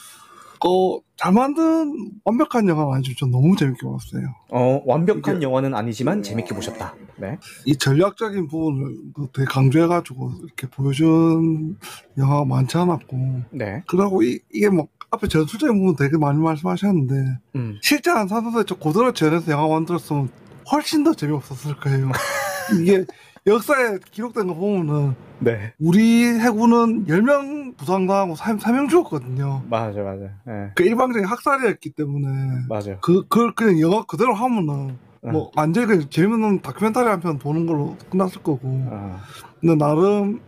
[0.66, 1.92] 어, 잘 만든
[2.24, 4.34] 완벽한 영화가 아니지만 전 너무 재밌게 봤어요.
[4.50, 6.94] 어, 완벽한 이게- 영화는 아니지만 재밌게 보셨다.
[7.18, 7.36] 네.
[7.66, 11.76] 이 전략적인 부분을 그 되게 강조해가지고 이렇게 보여준
[12.16, 13.42] 영화가 많지 않았고.
[13.50, 13.82] 네.
[13.88, 19.12] 그러고 이, 이게 뭐 앞에 전술적인 부분 되게 많이 말씀하셨는데 음, 실제 안산소에 저 고대로
[19.12, 20.28] 재현해서 영화 만들었으면
[20.70, 22.10] 훨씬 더 재미없었을 거예요.
[22.80, 23.04] 이게
[23.46, 25.72] 역사에 기록된 거 보면은 네.
[25.78, 29.62] 우리 해군은 10명 부상당하고 3, 3명 죽었거든요.
[29.70, 30.24] 맞아, 맞아.
[30.44, 30.70] 네.
[30.74, 32.26] 그 일방적인 학살이었기 때문에
[32.68, 32.98] 맞아요.
[33.00, 35.32] 그, 그걸 그냥 영화 그대로 하면은 응.
[35.32, 39.20] 뭐 완전히 그 재밌는 다큐멘터리 한 편 보는 걸로 끝났을 거고 아,
[39.60, 40.40] 근데 나름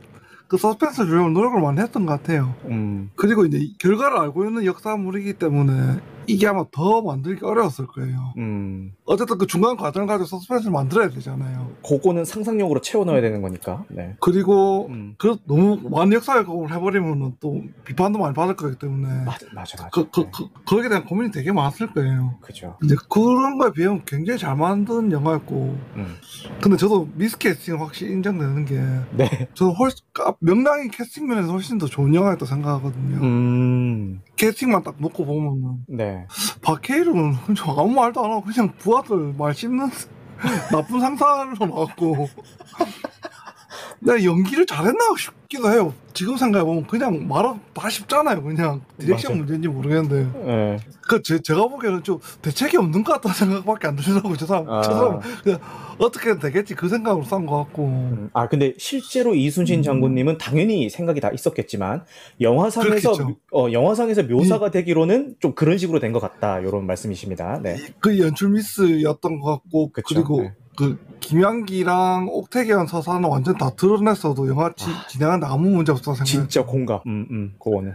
[0.50, 2.56] 그 서스펜스를 주려고 노력을 많이 했던 것 같아요.
[2.64, 6.00] 음, 그리고 이제 이 결과를 알고 있는 역사물이기 때문에
[6.30, 8.32] 이게 아마 더 만들기 어려웠을 거예요.
[8.38, 8.92] 음.
[9.04, 11.70] 어쨌든 그 중간 과정을 가지고 서스펜스를 만들어야 되잖아요.
[11.86, 13.84] 그거는 상상력으로 채워 넣어야 되는 거니까.
[13.88, 14.14] 네.
[14.20, 15.14] 그리고 음.
[15.18, 19.88] 그 너무 많은 역사 왜곡을 해버리면 또 비판도 많이 받을 거기 때문에 맞아, 맞아, 맞아.
[19.92, 20.30] 그, 그, 네.
[20.34, 22.34] 그, 거기에 대한 고민이 되게 많았을 거예요.
[22.40, 22.76] 그죠.
[22.80, 26.16] 근데 그런 거에 비하면 굉장히 잘 만든 영화였고 음.
[26.60, 28.80] 근데 저도 미스캐스팅은 확실히 인정되는 게
[29.16, 29.48] 네.
[29.54, 33.16] 저는 훨씬 까- 명랑히 캐스팅 면에서 훨씬 더 좋은 영화였다 생각하거든요.
[33.22, 36.26] 음, 캐스팅만 딱 놓고 보면은 네.
[36.62, 37.34] 박해일은
[37.76, 39.90] 아무 말도 안 하고 그냥 부하들 말 씹는
[40.72, 42.26] 나쁜 상사로 나왔고
[44.02, 45.92] 내가 연기를 잘했나 싶기도 해요.
[46.14, 48.42] 지금 생각해보면 그냥 말은 다 쉽잖아요.
[48.42, 49.38] 그냥 direction 맞아.
[49.38, 50.76] 문제인지 모르겠는데 네.
[51.02, 54.36] 그 제, 제가 보기에는 좀 대책이 없는 것 같다는 생각밖에 안 들더라고요.
[54.36, 54.82] 저 사람, 아.
[54.82, 55.60] 저 사람 그냥
[55.98, 59.82] 어떻게든 되겠지 그 생각으로 싸운 것 같고 음, 아, 근데 실제로 이순신 음.
[59.82, 62.04] 장군님은 당연히 생각이 다 있었겠지만,
[62.40, 63.36] 영화상에서, 그렇겠죠.
[63.52, 66.58] 어, 영화상에서 묘사가 되기로는 좀 그런 식으로 된 것 같다.
[66.58, 67.60] 이런 말씀이십니다.
[67.62, 67.76] 네.
[68.00, 70.14] 그 연출 미스였던 것 같고 그쵸.
[70.14, 70.52] 그리고 네.
[70.76, 76.24] 그 김양기랑 옥태견 서사는 완전 다 드러냈어도 영화 지, 진행하는데 아무 문제 없어 생각.
[76.24, 77.00] 진짜 공감.
[77.06, 77.94] 음, 음, 그거는.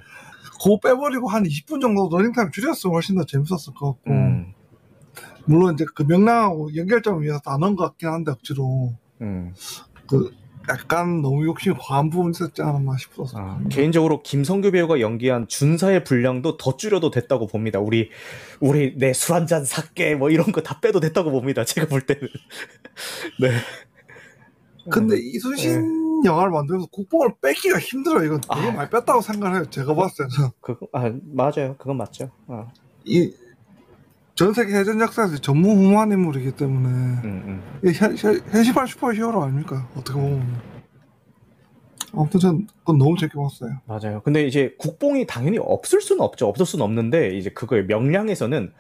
[0.62, 4.54] 그거 빼버리고 한 20분 정도 러닝타임 줄였으면 훨씬 더 재밌었을 것 같고 음,
[5.46, 9.54] 물론 이제 그 명랑하고 연결점을 위해서 다 넣은 것 같긴 한데 억지로 음.
[10.08, 10.32] 그
[10.70, 16.76] 약간 너무 욕심이 과한 있었지 않았나 싶어서 아, 개인적으로 김성규 배우가 연기한 준사의 분량도 더
[16.78, 17.80] 줄여도 됐다고 봅니다.
[17.80, 18.10] 우리
[18.60, 21.64] 우리 내 술 한잔 살게 뭐 이런 거 다 빼도 됐다고 봅니다.
[21.66, 22.22] 제가 볼 때는.
[23.40, 23.52] 네.
[24.90, 28.72] 근데 이순신 영화를 만들면서 국뽕을 뺏기가 힘들어요 이건 되게 아.
[28.72, 31.76] 많이 뺐다고 생각해요 제가 봤을 때는 그거 아 맞아요.
[31.78, 32.30] 그건 맞죠.
[32.48, 32.68] 아,
[33.04, 33.32] 이
[34.36, 37.64] 전 세계 해전 역사에서 전무후무한 인물이기 때문에 음, 음.
[37.84, 40.62] 이 현, 현, 현실판 슈퍼히어로 아닙니까 어떻게 보면
[42.14, 44.22] 아무튼 전 그건 너무 재밌게 봤어요 맞아요.
[44.24, 46.48] 근데 이제 국뽕이 당연히 없을 수는 없죠.
[46.48, 48.74] 없을 수는 없는데 이제 그거의 명량에서는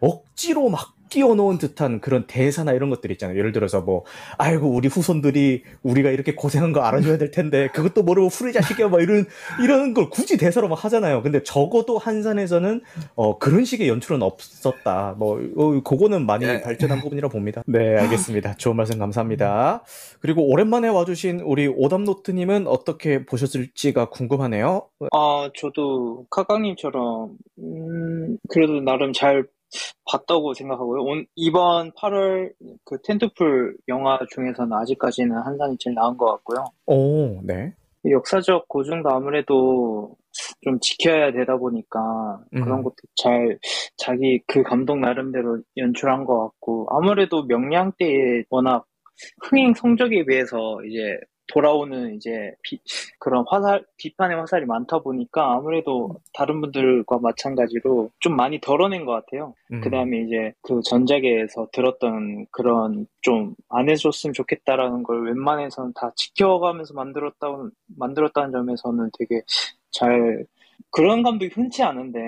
[0.00, 3.38] 억지로 막 끼워놓은 듯한 그런 대사나 이런 것들 있잖아요.
[3.38, 4.04] 예를 들어서 뭐
[4.38, 9.00] 아이고 우리 후손들이 우리가 이렇게 고생한 거 알아줘야 될 텐데 그것도 모르고 후리 자식이야 막
[9.00, 9.26] 이런
[9.62, 11.22] 이런 걸 굳이 대사로 막 하잖아요.
[11.22, 12.80] 근데 적어도 한산에서는
[13.14, 15.14] 어 그런 식의 연출은 없었다.
[15.18, 16.60] 뭐 어, 그거는 많이 예.
[16.60, 17.62] 발전한 부분이라 봅니다.
[17.66, 18.54] 네, 알겠습니다.
[18.54, 19.84] 좋은 말씀 감사합니다.
[20.20, 24.88] 그리고 오랜만에 와주신 우리 오답노트님은 어떻게 보셨을지가 궁금하네요.
[25.12, 29.44] 아, 저도 카강님처럼 음, 그래도 나름 잘
[30.10, 31.02] 봤다고 생각하고요.
[31.02, 32.52] 온, 이번 8월
[32.84, 36.64] 그 텐트풀 영화 중에서는 아직까지는 한산이 제일 나은 것 같고요.
[36.86, 37.74] 오, 네.
[38.08, 40.16] 역사적 고증도 아무래도
[40.60, 42.62] 좀 지켜야 되다 보니까 음.
[42.62, 43.58] 그런 것도 잘
[43.96, 48.84] 자기 그 감독 나름대로 연출한 것 같고 아무래도 명량 때에 워낙
[49.42, 51.18] 흥행 성적에 비해서 이제
[51.56, 52.80] 돌아오는 이제 비-
[53.18, 59.54] 그런 화살 비판의 화살이 많다 보니까 아무래도 다른 분들과 마찬가지로 좀 많이 덜어낸 것 같아요.
[59.72, 59.80] 음.
[59.80, 66.94] 그 다음에 이제 그 전작에서 들었던 그런 좀 안 해줬으면 좋겠다라는 걸 웬만해서는 다 지켜가면서
[66.94, 67.46] 만들었다,
[67.98, 69.42] 만들었다는 점에서는 되게
[69.90, 70.44] 잘,
[70.90, 72.20] 그런 감독이 흔치 않은데,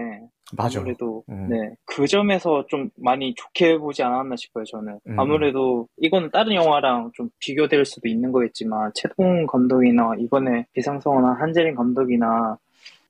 [0.56, 0.80] 맞아.
[0.80, 1.48] 아무래도, 음.
[1.50, 4.98] 네, 그 점에서 좀 많이 좋게 보지 않았나 싶어요, 저는.
[5.06, 5.20] 음.
[5.20, 12.56] 아무래도 이거는 다른 영화랑 좀 비교될 수도 있는 거겠지만, 최동 감독이나 이번에 비상성원한 한재린 감독이나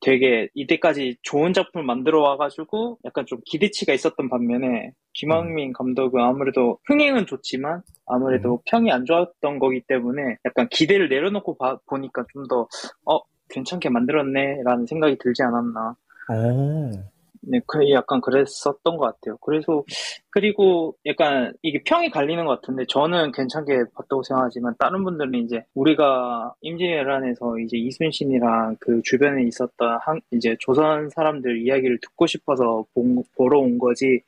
[0.00, 7.26] 되게 이때까지 좋은 작품을 만들어 와가지고 약간 좀 기대치가 있었던 반면에 김학민 감독은 아무래도 흥행은
[7.26, 12.68] 좋지만 아무래도 평이 안 좋았던 거기 때문에 약간 기대를 내려놓고 봐- 보니까 좀 더
[13.06, 13.18] 어,
[13.50, 15.96] 괜찮게 만들었네 라는 생각이 들지 않았나
[16.30, 16.92] 오.
[17.42, 19.36] 네, 그 약간 그랬었던 것 같아요.
[19.38, 19.84] 그래서
[20.30, 26.54] 그리고 약간 이게 평이 갈리는 것 같은데 저는 괜찮게 봤다고 생각하지만 다른 분들은 이제 우리가
[26.60, 33.58] 임진왜란에서 이제 이순신이랑 그 주변에 있었던 한 이제 조선 사람들 이야기를 듣고 싶어서 본- 보러
[33.60, 34.20] 온 거지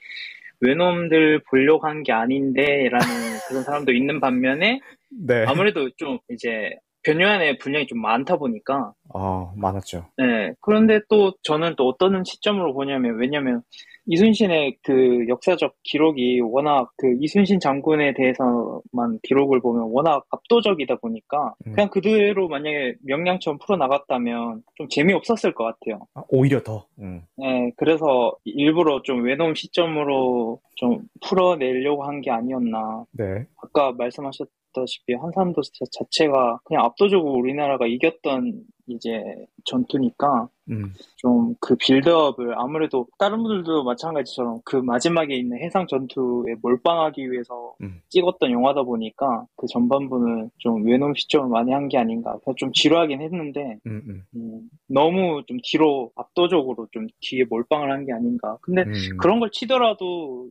[0.60, 3.06] 외놈들 보려고 한 게 아닌데라는
[3.48, 5.44] 그런 사람도 있는 반면에 네.
[5.46, 6.70] 아무래도 좀 이제
[7.02, 10.06] 변요한의 분량이 좀 많다 보니까 아, 많았죠.
[10.18, 10.52] 네.
[10.60, 13.62] 그런데 또 저는 또 어떤 시점으로 보냐면, 왜냐면
[14.06, 21.72] 이순신의 그 역사적 기록이 워낙 그 이순신 장군에 대해서만 기록을 보면 워낙 압도적이다 보니까 음.
[21.74, 26.06] 그냥 그대로 만약에 명량처럼 풀어나갔다면 좀 재미없었을 것 같아요.
[26.14, 26.86] 아, 오히려 더.
[26.98, 27.22] 음.
[27.36, 27.70] 네.
[27.76, 33.04] 그래서 일부러 좀 외놈 시점으로 좀 풀어내려고 한 게 아니었나.
[33.12, 33.46] 네.
[33.62, 39.22] 아까 말씀하셨 다시피 한산도 자- 자체가 그냥 압도적으로 우리나라가 이겼던 이제
[39.64, 40.92] 전투니까 음.
[41.16, 48.00] 좀그 빌드업을 아무래도 다른 분들도 마찬가지처럼 그 마지막에 있는 해상 전투에 몰빵하기 위해서 음.
[48.08, 52.32] 찍었던 영화다 보니까 그 전반부는 좀 외놈 시점을 많이 한 게 아닌가.
[52.44, 54.22] 그래서 좀 지루하긴 했는데 음, 음.
[54.36, 58.56] 음, 너무 좀 뒤로 압도적으로 좀 뒤에 몰빵을 한 게 아닌가.
[58.62, 59.16] 근데 음.
[59.18, 60.48] 그런 걸 치더라도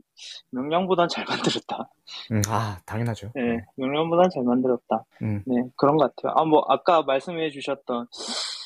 [0.52, 1.90] 명량보단 잘 만들었다.
[2.32, 3.32] 음, 아, 당연하죠.
[3.36, 5.06] 네, 명량보단 잘 만들었다.
[5.22, 5.42] 음.
[5.46, 6.34] 네, 그런 것 같아요.
[6.38, 8.08] 아, 뭐, 아까 말씀해 주셨던,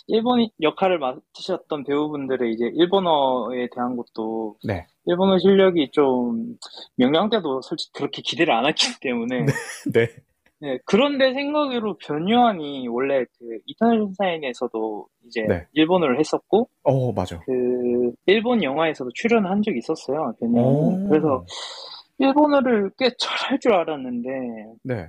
[0.08, 4.86] 일본 역할을 맡으셨던 배우분들의 이제 일본어에 대한 것도, 네.
[5.06, 6.58] 일본어 실력이 좀,
[6.98, 9.46] 명량 때도 솔직히 그렇게 기대를 안 했기 때문에,
[9.94, 10.08] 네.
[10.60, 15.68] 네, 그런데 생각으로 변요한이 원래 그 이터널 선사인에서도 이제 네.
[15.74, 17.40] 일본어를 했었고, 어, 맞아.
[17.46, 20.34] 그, 일본 영화에서도 출연한 적이 있었어요.
[20.42, 21.08] 오.
[21.10, 21.46] 그래서,
[22.20, 24.30] 일본어를 꽤 잘할 줄 알았는데,
[24.84, 25.08] 네.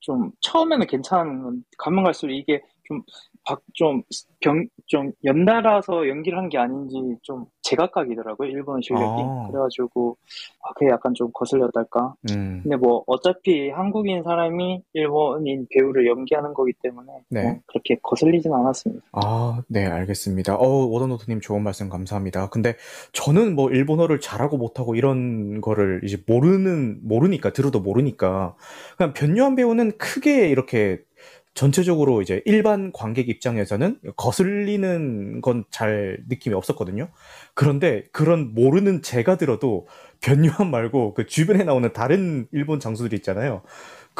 [0.00, 3.02] 좀 처음에는 괜찮은 건 가면 갈수록 이게 좀
[3.50, 4.02] 박, 좀,
[4.40, 9.22] 병, 좀 연달아서 연기를 한 게 아닌지 좀 제각각이더라고요, 일본 실력이.
[9.22, 9.48] 아.
[9.50, 10.16] 그래가지고,
[10.62, 12.14] 아, 그게 약간 좀 거슬렸달까?
[12.30, 12.60] 음.
[12.62, 17.42] 근데 뭐, 어차피 한국인 사람이 일본인 배우를 연기하는 거기 때문에, 네.
[17.42, 19.04] 뭐 그렇게 거슬리진 않았습니다.
[19.12, 20.56] 아, 네, 알겠습니다.
[20.56, 22.48] 어, 워더노트님 좋은 말씀 감사합니다.
[22.50, 22.76] 근데
[23.12, 28.54] 저는 뭐 일본어를 잘하고 못하고 이런 거를 이제 모르는, 모르니까, 들어도 모르니까,
[28.96, 31.00] 그냥 변요한 배우는 크게 이렇게
[31.54, 37.08] 전체적으로 이제 일반 관객 입장에서는 거슬리는 건 잘 느낌이 없었거든요.
[37.54, 39.86] 그런데 그런 모르는 제가 들어도
[40.20, 43.62] 변요한 말고 그 주변에 나오는 다른 일본 장수들 있잖아요.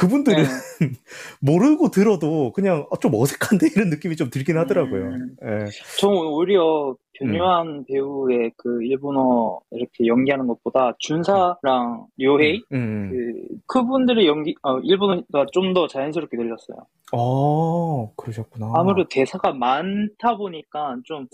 [0.00, 0.48] 그분들은 네.
[1.42, 5.02] 모르고 들어도 그냥 어, 좀 어색한데 이런 느낌이 좀 들긴 하더라고요.
[5.08, 5.36] 음.
[5.44, 5.66] 예.
[6.00, 6.94] 저는 오히려 음.
[7.12, 12.62] 변요한 배우의 그 일본어 이렇게 연기하는 것보다 준사랑 료헤이?
[12.72, 13.10] 음.
[13.10, 16.78] 그, 그분들의 연기, 어, 일본어가 좀 더 자연스럽게 들렸어요.
[17.12, 18.72] 어, 그러셨구나.
[18.74, 21.26] 아무래도 대사가 많다 보니까 좀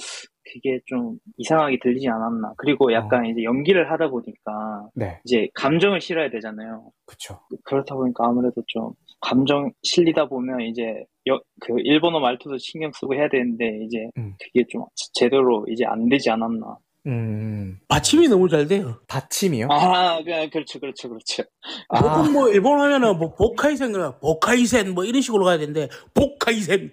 [0.53, 2.55] 그게 좀 이상하게 들리지 않았나.
[2.57, 6.91] 그리고 약간 이제 연기를 하다 보니까 네, 이제 감정을 실어야 되잖아요.
[7.05, 7.41] 그쵸.
[7.65, 13.29] 그렇다 보니까 아무래도 좀 감정 실리다 보면 이제 여- 그 일본어 말투도 신경 쓰고 해야
[13.29, 14.35] 되는데 이제 음.
[14.39, 16.77] 그게 좀 제대로 이제 안 되지 않았나.
[17.09, 18.97] 음, 받침이 너무 잘 돼요.
[19.07, 19.69] 받침이요?
[19.71, 21.45] 아, 그- 그렇죠, 그렇죠, 그렇죠.
[21.89, 26.91] 아, 보통 뭐 일본 하면은 뭐 보카이센, 보카이센 뭐 이런 식으로 가야 되는데 보카이센.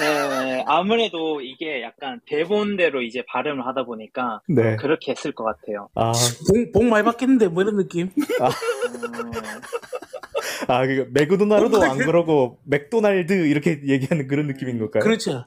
[0.00, 4.76] 네, 아무래도 이게 약간 대본대로 이제 발음을 하다 보니까 네.
[4.76, 5.88] 그렇게 했을 것 같아요.
[5.94, 8.06] 아, 복, 복 많이 받겠는데 뭐 이런 느낌.
[8.06, 9.32] 음,
[10.68, 15.02] 아, 그 맥도날드도 안 그러고 맥도날드 이렇게 얘기하는 그런 느낌인 걸까요?
[15.02, 15.44] 그렇죠.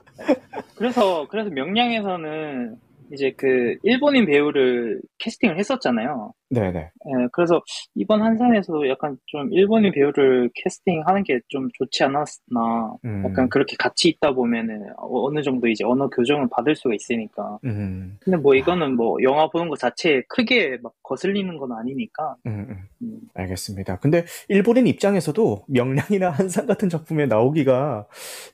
[0.75, 2.75] 그래서 그래서 명량에서는
[3.13, 6.33] 이제 그 일본인 배우를 캐스팅을 했었잖아요.
[6.53, 6.79] 네네.
[6.79, 7.61] 예, 그래서
[7.95, 12.93] 이번 한산에서도 약간 좀 일본인 배우를 캐스팅하는 게 좀 좋지 않았나.
[13.05, 13.23] 음.
[13.25, 17.57] 약간 그렇게 같이 있다 보면은 어- 어느 정도 이제 언어 교정을 받을 수가 있으니까.
[17.65, 22.35] 음, 근데 뭐 이거는 뭐 영화 보는 것 자체에 크게 막 거슬리는 건 아니니까.
[22.45, 22.77] 음, 음.
[23.03, 23.19] 음.
[23.33, 23.97] 알겠습니다.
[23.99, 28.07] 근데 일본인 입장에서도 명량이나 한산 같은 작품에 나오기가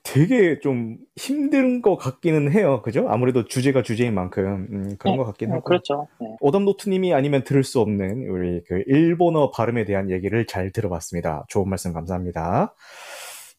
[0.03, 2.81] 되게 좀 힘든 것 같기는 해요.
[2.83, 3.07] 그죠?
[3.09, 5.63] 아무래도 주제가 주제인 만큼 음, 그런 네, 것 같긴 어, 하고.
[5.63, 6.07] 그렇죠.
[6.19, 6.27] 네.
[6.39, 11.45] 오담노트님이 아니면 들을 수 없는 우리 그 일본어 발음에 대한 얘기를 잘 들어봤습니다.
[11.47, 12.73] 좋은 말씀 감사합니다.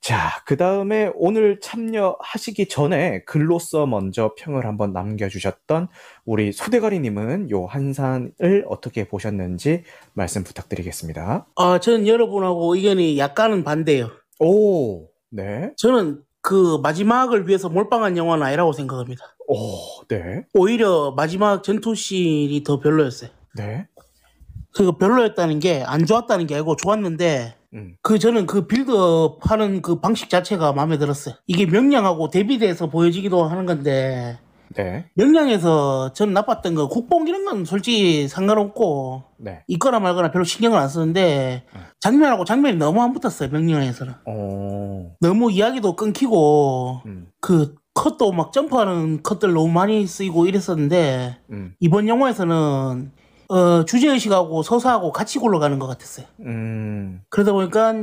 [0.00, 5.88] 자, 그 다음에 오늘 참여하시기 전에 글로써 먼저 평을 한번 남겨주셨던
[6.24, 9.82] 우리 소대가리님은 요 한산을 어떻게 보셨는지
[10.14, 11.46] 말씀 부탁드리겠습니다.
[11.56, 14.10] 아, 저는 여러분하고 의견이 약간은 반대예요.
[14.38, 15.72] 오, 네.
[15.76, 19.24] 저는 그 마지막을 위해서 몰빵한 영화는 아니라고 생각합니다.
[19.48, 20.46] 오, 네.
[20.54, 23.30] 오히려 마지막 전투씬이 더 별로였어요.
[23.56, 23.86] 네.
[24.78, 30.00] 그 별로였다는 게 안 좋았다는 게 아니고 좋았는데 음, 그 저는 그 빌드업 하는 그
[30.00, 31.34] 방식 자체가 마음에 들었어요.
[31.48, 34.38] 이게 명량하고 대비돼서 보여지기도 하는 건데
[34.76, 35.06] 네.
[35.14, 39.64] 명량에서 전 나빴던 거 국뽕 이런 건 솔직히 상관없고 네.
[39.66, 41.64] 있거나 말거나 별로 신경을 안 쓰는데
[41.98, 49.24] 장면하고 장면이 너무 안 붙었어요 명량에서는 어, 너무 이야기도 끊기고 음, 그 컷도 막 점프하는
[49.24, 53.10] 컷들 너무 많이 쓰이고 이랬었는데 음, 이번 영화에서는
[53.48, 56.26] 어, 주제의식하고 서사하고 같이 굴러가는 것 같았어요.
[56.40, 57.94] 음, 그러다 보니까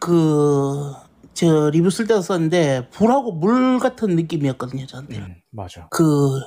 [0.00, 0.92] 그,
[1.32, 5.18] 저 리뷰 쓸 때도 썼는데 불하고 물 같은 느낌이었거든요, 저한테.
[5.18, 5.86] 음, 맞아.
[5.90, 6.40] 그,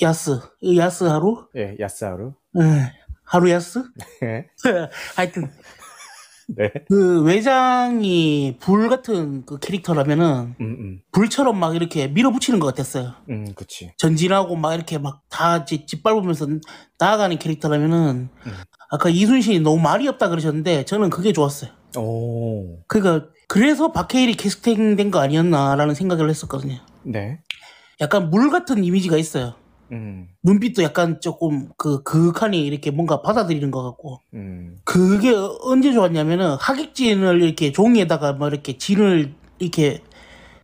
[0.00, 0.38] 야스.
[0.60, 1.48] 이 야스 하루?
[1.56, 2.34] 예, 야스 하루.
[2.60, 2.92] 예,
[3.24, 3.82] 하루 야스?
[4.22, 4.46] 네.
[5.16, 5.50] 하여튼,
[6.48, 6.72] 네.
[6.88, 13.12] 그 외장이 불 같은 그 캐릭터라면은 음, 음, 불처럼 막 이렇게 밀어붙이는 것 같았어요.
[13.28, 13.92] 음, 그치.
[13.98, 16.48] 전진하고 막 이렇게 막 다 짓밟으면서
[16.98, 18.52] 나아가는 캐릭터라면은 음.
[18.90, 21.70] 아까 이순신이 너무 말이 없다 그러셨는데 저는 그게 좋았어요.
[21.96, 26.78] 오, 그러니까 그래서 박해일이 캐스팅된 거 아니었나라는 생각을 했었거든요.
[27.04, 27.38] 네.
[28.00, 29.54] 약간 물 같은 이미지가 있어요.
[29.92, 36.56] 음, 눈빛도 약간 조금 그 그윽하니 이렇게 뭔가 받아들이는 것 같고 음, 그게 언제 좋았냐면은
[36.56, 40.02] 하객진을 이렇게 종이에다가 뭐 이렇게 진을 이렇게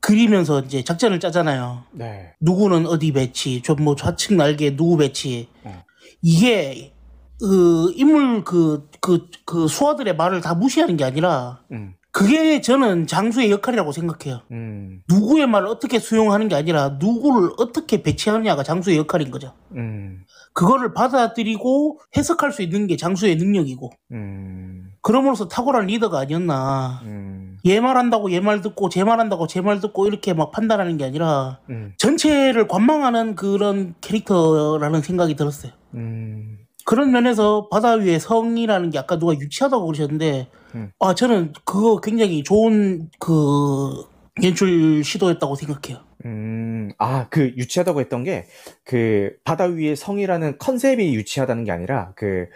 [0.01, 1.85] 그리면서 이제 작전을 짜잖아요.
[1.93, 5.49] 네, 누구는 어디 배치, 좀뭐 좌측 날개 누구 배치.
[5.65, 5.83] 어.
[6.23, 6.93] 이게
[7.41, 13.51] 그 인물 그 그 그 수하들의 말을 다 무시하는 게 아니라 음, 그게 저는 장수의
[13.51, 14.43] 역할이라고 생각해요.
[14.53, 19.53] 음, 누구의 말을 어떻게 수용하는 게 아니라 누구를 어떻게 배치하느냐가 장수의 역할인 거죠.
[19.75, 20.23] 음,
[20.53, 27.01] 그거를 받아들이고 해석할 수 있는 게 장수의 능력이고 음, 그럼으로써 탁월한 리더가 아니었나.
[27.03, 31.05] 음, 얘 말한다고 얘 말 듣고 제 말한다고 제 말 듣고 이렇게 막 판단하는 게
[31.05, 35.73] 아니라 음, 전체를 관망하는 그런 캐릭터라는 생각이 들었어요.
[35.95, 40.91] 음, 그런 면에서 바다 위의 성이라는 게 아까 누가 유치하다고 그러셨는데 음.
[40.99, 44.05] 아 저는 그거 굉장히 좋은 그
[44.43, 46.05] 연출 시도였다고 생각해요.
[46.25, 48.47] 음, 아, 그 유치하다고 했던 게,
[48.85, 52.47] 그, 바다 위의 성이라는 컨셉이 유치하다는 게 아니라, 그,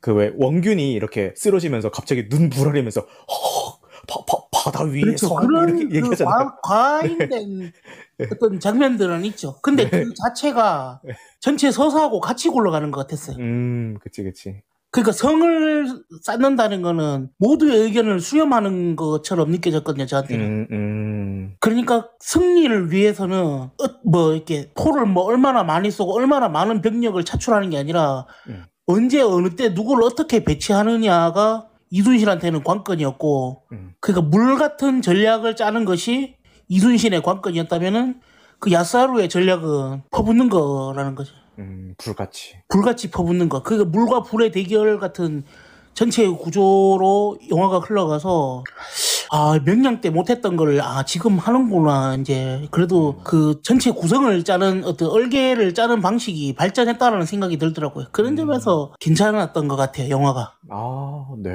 [0.00, 5.46] 그 왜, 원균이 이렇게 쓰러지면서 갑자기 눈 부라리면서, 허, 바, 바, 바다 위의 성, 그렇죠.
[5.46, 6.38] 그런 이렇게 그 얘기하잖아요.
[6.38, 6.44] 네.
[6.44, 7.72] 과, 과잉된
[8.32, 9.60] 어떤 장면들은 있죠.
[9.60, 11.02] 근데 그 자체가
[11.40, 13.36] 전체 서사하고 같이 굴러가는 것 같았어요.
[13.38, 14.62] 음, 그치, 그치.
[14.90, 15.86] 그러니까 성을
[16.22, 20.44] 쌓는다는 거는 모두의 의견을 수렴하는 것처럼 느껴졌거든요, 저한테는.
[20.46, 23.72] 음, 음, 그러니까 승리를 위해서는 어-
[24.04, 28.64] 뭐 이렇게 포를 뭐 얼마나 많이 쏘고 얼마나 많은 병력을 차출하는 게 아니라 음.
[28.86, 33.92] 언제 어느 때 누구를 어떻게 배치하느냐가 이순신한테는 관건이었고 음.
[34.00, 36.36] 그러니까 물 같은 전략을 짜는 것이
[36.68, 38.20] 이순신의 관건이었다면은
[38.58, 41.32] 그 야사루의 전략은 퍼붓는 거라는 거죠.
[41.58, 42.56] 음, 불같이.
[42.68, 43.62] 불같이 퍼붓는 거.
[43.62, 45.44] 그게 물과 불의 대결 같은
[45.94, 48.62] 전체의 구조로 영화가 흘러가서
[49.30, 55.08] 아 명량 때 못했던 걸 아 지금 하는구나 이제 그래도 그 전체 구성을 짜는 어떤
[55.10, 58.06] 얼개를 짜는 방식이 발전했다라는 생각이 들더라고요.
[58.12, 60.54] 그런 점에서 괜찮았던 것 같아요 영화가.
[60.70, 61.50] 아, 네.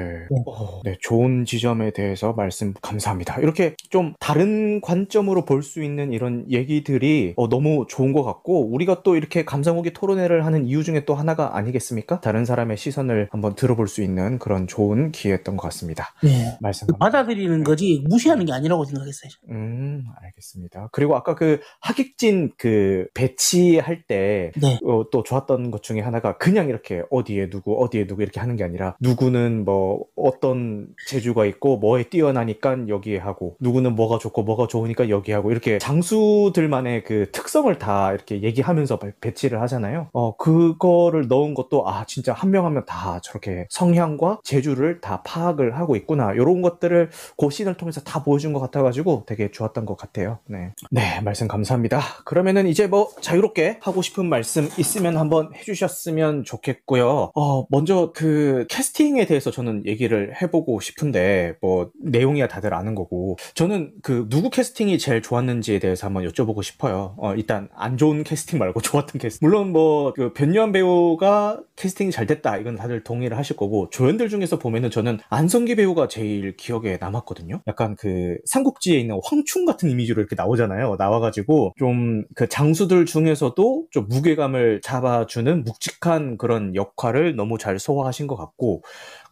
[0.46, 3.38] 어, 네, 좋은 지점에 대해서 말씀 감사합니다.
[3.40, 9.02] 이렇게 좀 다른 관점으로 볼 수 있는 이런 얘기들이 어, 너무 좋은 것 같고, 우리가
[9.02, 12.20] 또 이렇게 감상후기 토론회를 하는 이유 중에 또 하나가 아니겠습니까?
[12.20, 16.12] 다른 사람의 시선을 한번 들어볼 수 있는 그런 좋은 기회였던 것 같습니다.
[16.22, 16.58] 네.
[16.60, 19.30] 말씀 그 받아들이는 거지 무시하는 게 아니라고 생각했어요.
[19.50, 20.88] 음, 알겠습니다.
[20.92, 24.78] 그리고 아까 그 하객진 그 배치할 때 네.
[24.84, 28.64] 어, 또 좋았던 것 중에 하나가 그냥 이렇게 어디에 누구, 어디에 누구 이렇게 하는 게
[28.64, 35.08] 아니라 누구는 뭐 어떤 재주가 있고 뭐에 뛰어나니까 여기에 하고 누구는 뭐가 좋고 뭐가 좋으니까
[35.08, 40.08] 여기 하고 이렇게 장수들만의 그 특성을 다 이렇게 얘기하면서 배- 배치를 하잖아요.
[40.12, 45.22] 어, 그거를 넣은 것도 아, 진짜 한 명 한 명 다 저렇게 성향과 재주를 다
[45.22, 46.32] 파악을 하고 있구나.
[46.34, 50.38] 이런 것들을 그 씬을 통해서 다 보여준 것 같아가지고 되게 좋았던 것 같아요.
[50.46, 50.72] 네.
[50.90, 52.00] 네, 말씀 감사합니다.
[52.24, 57.32] 그러면은 이제 뭐 자유롭게 하고 싶은 말씀 있으면 한번 해주셨으면 좋겠고요.
[57.34, 63.92] 어, 먼저 그 캐스팅에 대해서 저는 얘기를 해보고 싶은데 뭐 내용이야 다들 아는 거고 저는
[64.02, 67.14] 그 누구 캐스팅이 제일 좋았는지에 대해서 한번 여쭤보고 싶어요.
[67.18, 69.46] 어, 일단 안 좋은 캐스팅 말고 좋았던 캐스팅.
[69.46, 74.90] 물론 뭐그 변요한 배우가 캐스팅이 잘 됐다 이건 다들 동의를 하실 거고 조연들 중에서 보면은
[74.90, 77.43] 저는 안성기 배우가 제일 기억에 남았거든요.
[77.66, 80.96] 약간 그 삼국지에 있는 황충 같은 이미지로 이렇게 나오잖아요.
[80.98, 88.36] 나와가지고 좀 그 장수들 중에서도 좀 무게감을 잡아주는 묵직한 그런 역할을 너무 잘 소화하신 것
[88.36, 88.82] 같고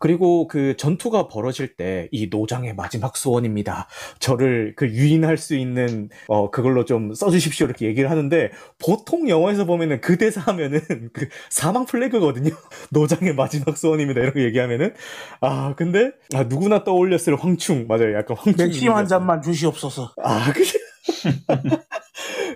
[0.03, 3.87] 그리고 그 전투가 벌어질 때 이 노장의 마지막 소원입니다.
[4.19, 8.51] 저를 그 유인할 수 있는 어 그걸로 좀 써주십시오 이렇게 얘기를 하는데
[8.85, 10.81] 보통 영화에서 보면은 그 대사 하면은
[11.13, 12.51] 그 사망 플래그거든요.
[12.91, 14.95] 노장의 마지막 소원입니다 이렇게 얘기하면은
[15.41, 18.15] 아 근데 아 누구나 떠올렸을 황충 맞아요.
[18.17, 20.15] 약간 황충 맥심 한 잔만 주시옵소서.
[20.23, 20.63] 아, 그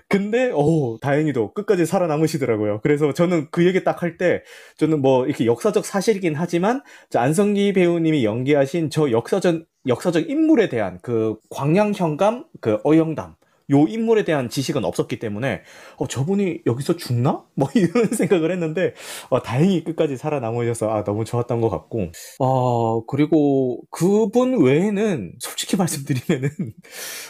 [0.09, 2.79] 근데, 오, 다행히도 끝까지 살아남으시더라고요.
[2.81, 4.43] 그래서 저는 그 얘기 딱 할 때,
[4.77, 10.99] 저는 뭐, 이렇게 역사적 사실이긴 하지만, 저 안성기 배우님이 연기하신 저 역사적, 역사적 인물에 대한
[11.01, 13.35] 그 광양 현감, 그 어영담,
[13.69, 15.61] 요 인물에 대한 지식은 없었기 때문에,
[15.97, 17.43] 어, 저분이 여기서 죽나?
[17.55, 18.93] 뭐 이런 생각을 했는데,
[19.29, 26.49] 어, 다행히 끝까지 살아남으셔서, 아, 너무 좋았던 것 같고, 어, 그리고 그분 외에는 솔직히 말씀드리면은,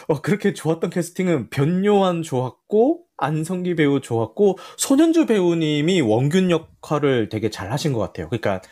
[0.08, 7.72] 어, 그렇게 좋았던 캐스팅은 변요한 좋았고, 안성기 배우 좋았고, 손현주 배우님이 원균 역할을 되게 잘
[7.72, 8.28] 하신 것 같아요.
[8.28, 8.68] 그러니까, 그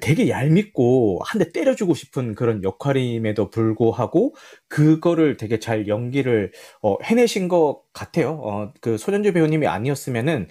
[0.00, 4.34] 되게 얄밉고 한 대 때려주고 싶은 그런 역할임에도 불구하고
[4.68, 6.50] 그거를 되게 잘 연기를
[6.82, 8.40] 어, 해내신 것 같아요.
[8.42, 10.48] 어, 그 손현주 배우님이 아니었으면은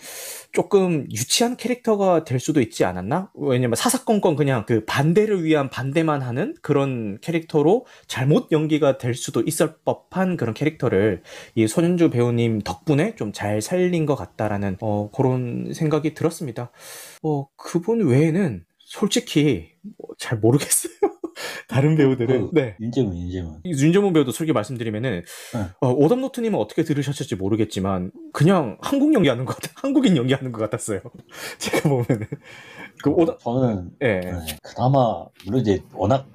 [0.53, 3.31] 조금 유치한 캐릭터가 될 수도 있지 않았나?
[3.35, 9.75] 왜냐면 사사건건 그냥 그 반대를 위한 반대만 하는 그런 캐릭터로 잘못 연기가 될 수도 있을
[9.85, 11.21] 법한 그런 캐릭터를
[11.55, 16.71] 이 손현주 배우님 덕분에 좀 잘 살린 것 같다라는 어, 그런 생각이 들었습니다.
[17.23, 20.93] 어, 그분 외에는 솔직히 뭐 잘 모르겠어요.
[21.67, 22.49] 다른 배우들은.
[22.49, 22.75] 그, 네.
[22.81, 23.61] 윤재문, 윤재문.
[23.63, 25.23] 이 윤정문 배우도 솔직히 말씀드리면은
[25.53, 25.59] 네.
[25.79, 31.01] 어, 오답노트님은 어떻게 들으셨을지 모르겠지만 그냥 한국 연기하는 것 같아 한국인 연기하는 것 같았어요.
[31.59, 32.27] 제가 보면은
[33.03, 34.31] 그 오답 저는 예, 네,
[34.63, 36.27] 그나마 물론 이제 워낙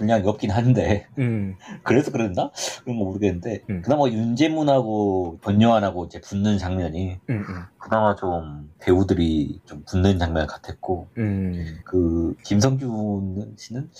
[0.00, 2.50] 분량이 없긴 한데 음, 그래서 그랬나?
[2.82, 3.82] 그런 거 모르겠는데 음.
[3.82, 11.08] 그나마 윤재문하고 권요한하고 이제 붙는 장면이 음, 음, 그나마 좀 배우들이 좀 붙는 장면 같았고
[11.18, 11.78] 음.
[11.84, 13.90] 그 김성균 씨는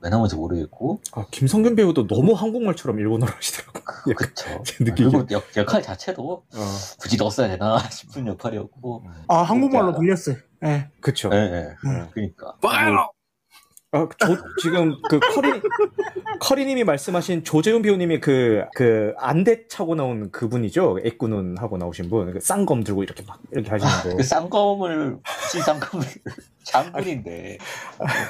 [0.00, 3.80] 왜 나오는지 모르겠고 아, 김성균 배우도 너무 한국말처럼 일본어로 하시더라고.
[4.10, 5.10] 요 그쵸 제 느낌이.
[5.10, 6.58] 그리고 역, 역할 자체도 어,
[7.00, 10.36] 굳이 넣었어야 되나 싶은 역할이었고 아 한국말로 들렸어요.
[10.64, 10.88] 예.
[11.00, 11.30] 그쵸.
[11.32, 11.88] 예, 예.
[11.88, 12.08] 음.
[12.12, 13.10] 그러니까 fire!
[13.96, 15.60] 아, 저, 지금 그 커리,
[16.40, 20.98] 커리님이 말씀하신 조재훈 배우님이 그, 그, 안대 차고 나온 그분이죠?
[21.04, 22.32] 애꾸눈 하고 나오신 분.
[22.32, 24.16] 그 쌍검 들고 이렇게 막, 이렇게 하시는 거.
[24.16, 25.18] 그 쌍검을
[25.50, 26.06] 굳이 쌍검을
[26.66, 27.58] 장군인데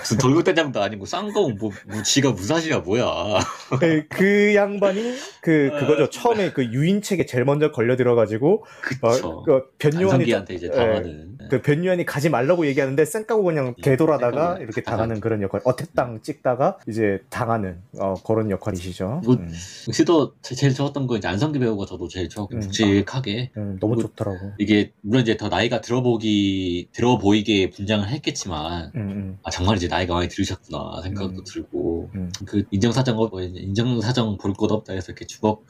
[0.01, 3.39] 무슨 돌격대장도 아니고 쌍꺼운 뭐, 뭐 지가 무사시가 뭐야.
[3.80, 6.11] 그, 그 양반이 그, 그거죠.
[6.11, 9.07] 처음에 그 유인책에 제일 먼저 걸려 들어가지고, 그쵸.
[9.28, 10.76] 어, 그 변요한이, 안성기한테 이제 예.
[10.76, 11.37] 당하는.
[11.49, 15.20] 그 변요한이 가지 말라고 얘기하는데 쌩까고 그냥 개돌하다가 쌩까고 이렇게 당하는.
[15.20, 15.61] 그런 역할.
[15.64, 19.22] 어택당 찍다가 이제 당하는, 어, 그런 역할이시죠.
[19.24, 19.49] 뭐, 음,
[19.89, 22.61] 역시도 제- 제일 좋았던 건 이제 안성기 배우가 저도 제일 좋았고 음.
[22.61, 24.53] 묵직하게 음, 너무 뭐- 좋더라고.
[24.59, 29.77] 이게 물론 이제 더 나이가 들어보기 들어 보이게 분장을 했 겠지만 음, 음, 아 정말
[29.77, 31.45] 이제 나이가 많이 들으셨구나 생각도 음.
[31.47, 32.31] 들고 음.
[32.47, 35.64] 그 인정사정 뭐 인정사정 볼 것 없다 해서 이렇게 주걱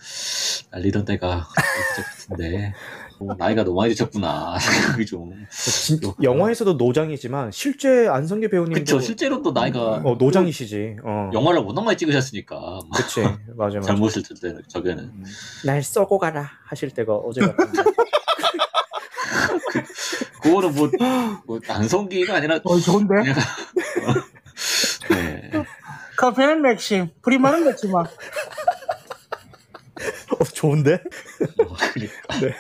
[0.71, 1.47] 날리던 때가
[2.27, 2.73] 같은데
[3.19, 9.43] 뭐 나이가 너무 많이 드셨구나 생각이 좀 진, 영화에서도 노장이지만 실제 안성기 배우님도 그쵸 실제로
[9.43, 10.97] 또 나이가 어, 노장이시지.
[11.05, 11.31] 어.
[11.33, 13.21] 영화를 워낙 많이 찍으셨으니까 그치.
[13.57, 13.81] 맞아, 맞아.
[13.93, 15.25] 잘못을 때 저게는 음.
[15.65, 17.83] 날 쏘고 가라 하실 때가 어제 같은데.
[20.43, 20.91] 그거는 뭐,
[21.47, 23.15] 뭐 안성기가 아니라 어 좋은데?
[23.15, 23.35] 그냥
[25.11, 25.51] 네.
[26.17, 28.01] 카페는 맥심 프리마는 먹지마.
[30.39, 30.95] 어, 좋은데?
[30.95, 32.41] 어, 그러니까.
[32.41, 32.55] 네.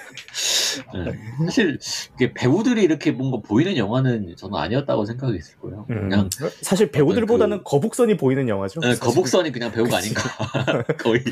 [1.47, 1.79] 사실
[2.15, 5.85] 이게 배우들이 이렇게 뭔가 보이는 영화는 저는 아니었다고 생각이 들고요.
[5.87, 6.29] 그냥
[6.63, 8.81] 사실 배우들보다는 그- 거북선이 보이는 영화죠.
[8.81, 9.01] 네, 사실.
[9.03, 10.23] 거북선이 그냥 배우가 아닌가
[10.99, 11.23] 거의.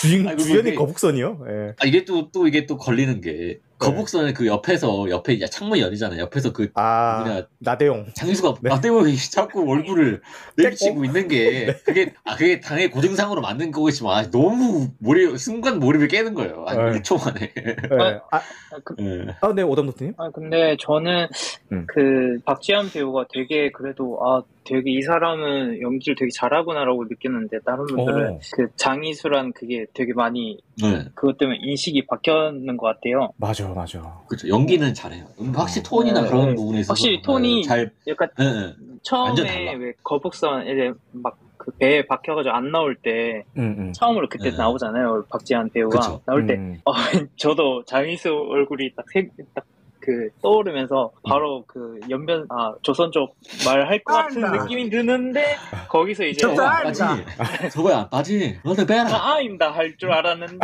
[0.00, 1.40] 주인, 주연이 이게- 거북선이요?
[1.48, 1.72] 예.
[1.78, 6.20] 아, 이게 또 또 이게 또 걸리는 게 거북선의 그 옆에서 옆에 이제 창문 열리잖아요.
[6.22, 8.06] 옆에서 그 아, 누구냐 나대용.
[8.14, 8.70] 장수가 네.
[8.70, 10.22] 나대원이 자꾸 얼굴을
[10.56, 11.74] 내비치고 있는 게 네.
[11.84, 16.64] 그게 아 그게 당연히 고증상으로 만든 거겠지만 아, 너무 몰입 순간 몰입을 깨는 거예요.
[16.66, 16.98] 한 네.
[17.00, 17.52] 1초 만에.
[17.56, 18.20] 예.
[18.30, 18.40] 아, 아,
[18.84, 19.34] 그, 예.
[19.40, 20.14] 아, 네, 오담노트님?
[20.16, 21.28] 아, 근데 저는
[21.72, 21.86] 음.
[21.88, 28.30] 그 박지현 배우가 되게 그래도 아 되게 이 사람은 연기를 되게 잘하구나라고 느꼈는데 다른 분들은
[28.30, 28.38] 어.
[28.54, 31.04] 그 장이수란 그게 되게 많이 네.
[31.14, 33.32] 그것 때문에 인식이 바뀌었는 것 같아요.
[33.36, 34.00] 맞아, 맞아.
[34.28, 34.48] 그렇죠.
[34.48, 35.26] 연기는 잘해요.
[35.54, 36.54] 확실히 톤이나 네, 그런 네.
[36.54, 38.48] 부분에 있어서 확실히 톤이 잘 약간 예, 예.
[38.48, 39.74] 완전 처음에.
[39.74, 43.92] 왜 거북선 이제 막 그 배에 박혀가지고 안 나올 때 음, 음.
[43.92, 44.56] 처음으로 그때 네.
[44.56, 46.20] 나오잖아요 박지현 배우가 그쵸.
[46.26, 46.80] 나올 때 음.
[46.84, 46.92] 어,
[47.36, 49.64] 저도 장희수 얼굴이 딱딱
[50.02, 55.56] 그 떠오르면서 바로 그 연변 아 조선족 말할 것 같은 아, 느낌이 드는데
[55.88, 57.02] 거기서 이제 저거 아, 안 빠지.
[57.72, 58.58] 저거야 안 빠지.
[58.64, 59.04] 너네 빼라.
[59.08, 60.58] 아, 아입니다 할 줄 알았는데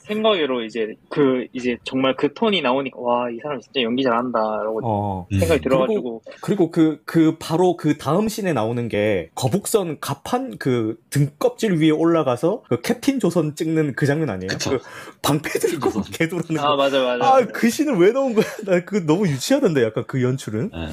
[0.00, 5.26] 생각으로 이제 그 이제 정말 그 톤이 나오니까 와 이 사람 진짜 연기 잘한다라고 어.
[5.32, 5.38] 음.
[5.38, 11.72] 생각이 들어가지고 그리고 그, 그, 바로 그 다음 씬에 나오는 게 거북선 갑판 그 등껍질
[11.80, 14.48] 위에 올라가서 그 캡틴 조선 찍는 그 장면 아니에요?
[14.48, 14.70] 그쵸.
[14.70, 14.78] 그
[15.22, 16.02] 방패 들고.
[16.12, 16.76] 개돌하는 아 거.
[16.76, 18.44] 맞아 맞아 아, 그 씬을 왜 넣은 거야?
[18.64, 20.70] 나 그거 너무 유치하던데, 약간 그 연출은.
[20.74, 20.86] 예.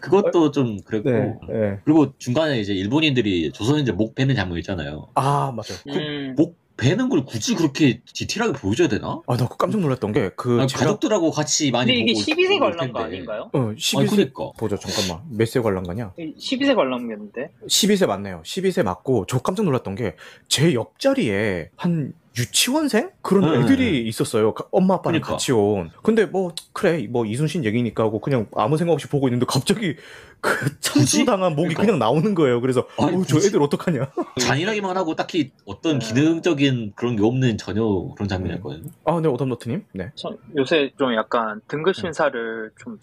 [0.00, 1.78] 그것도 좀 그랬고 네, 네.
[1.84, 5.08] 그리고 중간에 이제 일본인들이 조선인들 목 베는 장면 있잖아요.
[5.14, 5.74] 아, 맞아.
[5.84, 9.20] 그, 음, 목 베는 걸 굳이 그렇게 디테일하게 보여줘야 되나?
[9.26, 12.54] 아, 나 깜짝 놀랐던 게, 그, 아니, 제가- 가족들하고 같이 많이 근데 이게 보고 12세
[12.54, 13.16] 올 관람 거 텐데.
[13.16, 13.50] 아닌가요?
[13.52, 14.10] 어, 아니 12세.
[14.10, 15.24] 그러니까 보자, 잠깐만.
[15.30, 16.12] 몇 세 관람가냐?
[16.18, 18.42] 12세 관람이었는데 12세 맞네요.
[18.44, 20.16] 12세 맞고, 저 깜짝 놀랐던 게,
[20.48, 23.64] 제 옆자리에 한 유치원생 그런 네.
[23.64, 24.52] 애들이 있었어요.
[24.52, 25.30] 가- 엄마 아빠랑 그러니까.
[25.32, 25.90] 같이 온.
[26.02, 29.96] 근데 뭐 그래 뭐 이순신 얘기니까 하고 그냥 아무 생각 없이 보고 있는데 갑자기
[30.42, 31.82] 그 참수당한 목이 그러니까.
[31.84, 32.60] 그냥 나오는 거예요.
[32.60, 33.48] 그래서 아니, 어, 저 굳이?
[33.48, 34.10] 애들 어떡하냐?
[34.38, 36.06] 잔인하기만 하고 딱히 어떤 네.
[36.06, 37.82] 기능적인 그런 게 없는 전혀
[38.14, 38.90] 그런 장면이었거든요.
[39.06, 39.84] 아, 네 오담노트님.
[39.94, 40.10] 네.
[40.16, 42.98] 저 요새 좀 약간 등급 심사를 좀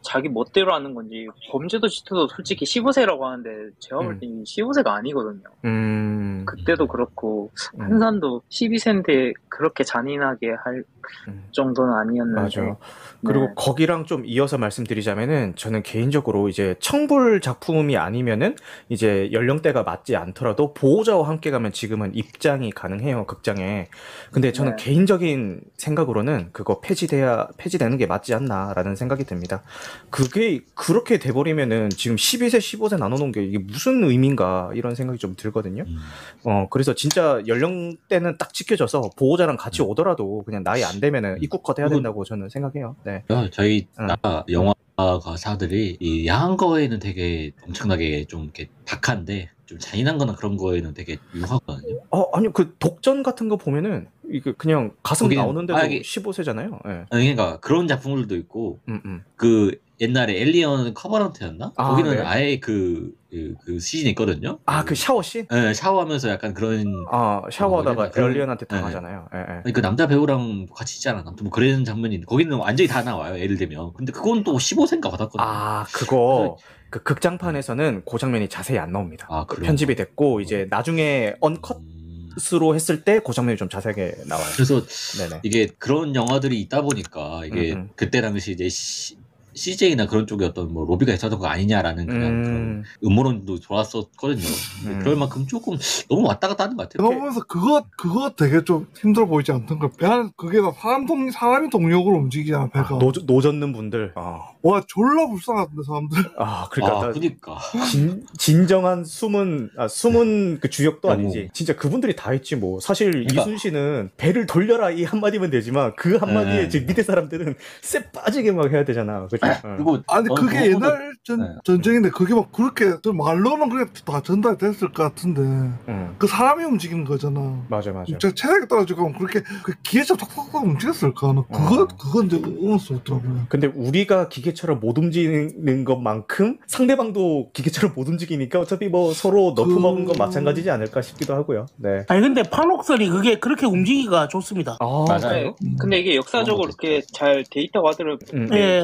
[0.00, 4.18] 자기 멋대로 하는 건지 범죄도 시트도 솔직히 15세라고 하는데 제가 볼 음.
[4.18, 5.42] 때 15세가 아니거든요.
[5.66, 6.44] 음.
[6.46, 7.82] 그때도 그렇고 음.
[7.82, 9.34] 한산도 12세인데
[9.66, 10.84] 그렇게 잔인하게 할
[11.28, 11.44] 음.
[11.52, 12.76] 정도는 아니었는데 맞아.
[13.24, 13.52] 그리고 네.
[13.56, 18.56] 거기랑 좀 이어서 말씀드리자면은 저는 개인적으로 이제 청불 작품이 아니면은
[18.88, 23.88] 이제 연령대가 맞지 않더라도 보호자와 함께 가면 지금은 입장이 가능해요 극장에.
[24.30, 24.84] 근데 저는 네.
[24.84, 29.62] 개인적인 생각으로는 그거 폐지돼야 폐지되는 게 맞지 않나라는 생각이 듭니다.
[30.10, 35.84] 그게 그렇게 돼버리면은 지금 12세 15세 나눠놓은 게 이게 무슨 의미인가 이런 생각이 좀 들거든요.
[35.86, 35.98] 음.
[36.44, 41.78] 어, 그래서 진짜 연령대는 딱 지켜져서 보호자랑 같이 오더라도 그냥 나이 안 되면은 입국 컷
[41.78, 42.96] 해야 그리고- 된다고 저는 생각해요.
[43.04, 43.22] 네.
[43.30, 44.06] 야, 저희 응.
[44.06, 50.56] 나 영화 가사들이 이 야한 거에는 되게 엄청나게 좀 이렇게 박한데 좀 잔인한 거나 그런
[50.56, 52.00] 거에는 되게 유하거든요.
[52.10, 56.80] 어, 아니, 그 독전 같은 거 보면은 이게 그냥 가슴 거기는- 나오는데도 아, 이게- 15세잖아요.
[56.86, 56.90] 예.
[57.10, 59.24] 아니, 그러니까 그런 작품들도 있고 음, 음.
[59.36, 61.72] 그 옛날에 엘리언 커버런트였나?
[61.76, 62.22] 아, 거기는 네.
[62.22, 64.58] 아예 그, 그, 그 시즌이 있거든요.
[64.64, 65.46] 아, 그 샤워 씬?
[65.52, 68.76] 예, 샤워하면서 약간 그런 아, 샤워하다가 어, 그런- 엘리언한테 네.
[68.76, 69.28] 당하잖아요.
[69.34, 69.44] 예, 예.
[69.64, 71.22] 아니, 그 남자 배우랑 같이 있잖아.
[71.26, 73.38] 아무튼 뭐 그런 장면이 있는데 거기는 완전히 다 나와요.
[73.38, 73.92] 예를 들면.
[73.94, 75.42] 근데 그건 또 15세인가 받았거든요.
[75.46, 76.56] 아, 그거
[76.88, 79.26] 그 극장판에서는 그 장면이 자세히 안 나옵니다.
[79.28, 79.60] 아, 그?
[79.60, 84.46] 편집이 됐고 이제 나중에 uncut으로 음, 했을 때 그 장면이 좀 자세하게 나와요.
[84.54, 84.80] 그래서
[85.18, 85.40] 네네.
[85.42, 87.90] 이게 그런 영화들이 있다 보니까 이게 음, 음.
[87.96, 89.16] 그때 당시 이제 시,
[89.56, 94.42] CJ나 그런 쪽에 어떤 뭐 로비가 있었던 거 아니냐라는 그냥 그런 음, 음모론도 돌았었거든요.
[94.86, 94.98] 음.
[95.00, 95.76] 그럴 만큼 조금
[96.08, 97.08] 너무 왔다 갔다 하는 것 같아요.
[97.08, 101.70] 보면서 그거 그거 되게 좀 힘들어 보이지 않던가 배 안, 그게 다 사람 동 사람이
[101.70, 104.12] 동력으로 움직이잖아 배가 아, 노, 노젓는 분들.
[104.14, 107.58] 아, 와 졸라 불쌍하던데 사람들 아 그러니까 아, 나- 그니까.
[107.90, 111.22] 진, 진정한 숨은 아, 숨은 그 주역도 너무.
[111.22, 111.48] 아니지.
[111.54, 112.78] 진짜 그분들이 다 했지 뭐.
[112.80, 113.42] 사실 그러니까.
[113.42, 116.68] 이순신은 배를 돌려라 이 한마디면 되지만 그 한마디에 네.
[116.68, 119.22] 지금 밑에 사람들은 쎄 빠지게 막 해야 되잖아.
[119.22, 119.38] 그죠?
[119.64, 119.76] 응.
[119.76, 121.46] 그리고 아니 어, 그게 옛날 전, 네.
[121.64, 125.40] 전쟁인데 그게 막 그렇게 또 말로는 그게 다 전달됐을 것 같은데
[125.88, 126.14] 응.
[126.18, 128.04] 그 사람이 움직이는 거잖아 맞아 맞아.
[128.06, 131.86] 진짜 체력이 떨어지고 그렇게 그 기계처럼 탁탁탁 움직였을까 나 그거 어.
[131.98, 139.12] 그건 이제 의문스럽더라고요 근데 우리가 기계처럼 못 움직이는 것만큼 상대방도 기계처럼 못 움직이니까 어차피 뭐
[139.12, 141.66] 서로 너프 그- 먹은 건 마찬가지지 않을까 싶기도 하고요.
[141.76, 142.04] 네.
[142.08, 144.76] 아니 근데 판옥설이 그게 그렇게 움직이기가 좋습니다.
[144.80, 145.54] 아, 맞아요.
[145.60, 148.18] 네, 근데 이게 역사적으로 것도 이렇게 잘 돼 있다고 하더라고요.
[148.34, 148.48] 음.
[148.54, 148.82] 예,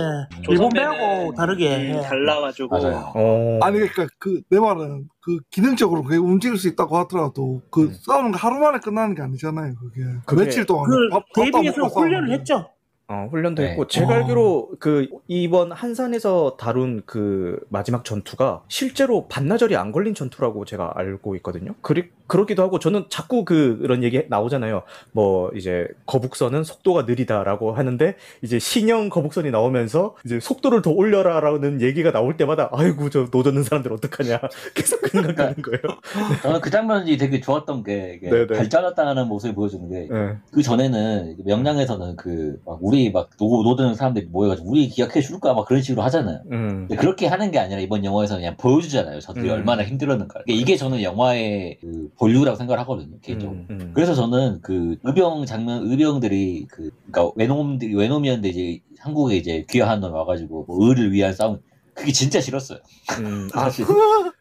[0.52, 1.76] 일본 배하고 다르게.
[1.92, 2.00] 음, 예.
[2.02, 3.12] 달라가지고 맞아요.
[3.14, 3.58] 어.
[3.62, 7.92] 아니 그러니까 그 내 말은 그 기능적으로 그게 움직일 수 있다고 하더라도 그 음.
[7.92, 12.00] 싸우는 거 하루 만에 끝나는 게 아니잖아요 그게, 그 그게- 며칠 동안 그 밥- 먹고
[12.00, 12.68] 훈련을 했죠.
[13.08, 13.70] 어, 훈련도 네.
[13.70, 14.16] 했고 제가 어.
[14.16, 21.36] 알기로 그 이번 한산에서 다룬 그 마지막 전투가 실제로 반나절이 안 걸린 전투라고 제가 알고
[21.36, 21.74] 있거든요.
[21.82, 24.84] 그리, 그러기도 하고 저는 자꾸 그, 그런 얘기 나오잖아요.
[25.12, 32.10] 뭐 이제 거북선은 속도가 느리다라고 하는데 이제 신형 거북선이 나오면서 이제 속도를 더 올려라라는 얘기가
[32.10, 34.40] 나올 때마다 아이고 저 노젓는 사람들 어떡하냐
[34.74, 35.82] 계속 그 생각하는 거예요.
[36.42, 38.46] 저는 그 장면이 되게 좋았던 게 이게 네네.
[38.46, 40.62] 발전했다는 모습을 보여주는 게그 네.
[40.62, 45.66] 전에는 명량에서는 그 막 우리 막 노, 노 젓는 사람들이 모여가지고 우리 기억해 줄까 막
[45.66, 46.40] 그런 식으로 하잖아요.
[46.50, 46.88] 음.
[46.98, 49.20] 그렇게 하는 게 아니라 이번 영화에서는 그냥 보여주잖아요.
[49.20, 49.54] 저들이 음.
[49.54, 50.42] 얼마나 힘들었는가.
[50.44, 53.18] 그러니까 이게 저는 영화의 그 본류라고 생각을 하거든요.
[53.20, 53.58] 개인적으로.
[53.58, 53.90] 음, 음.
[53.94, 60.14] 그래서 저는 그 의병 장면, 의병들이 그, 그니까 외놈들이, 외놈이었는데 이제 한국에 이제 귀화한 놈
[60.14, 61.58] 와가지고 뭐 의를 위한 싸움.
[61.94, 62.78] 그게 진짜 싫었어요.
[63.18, 63.48] 음.
[63.54, 63.84] 아, 사실.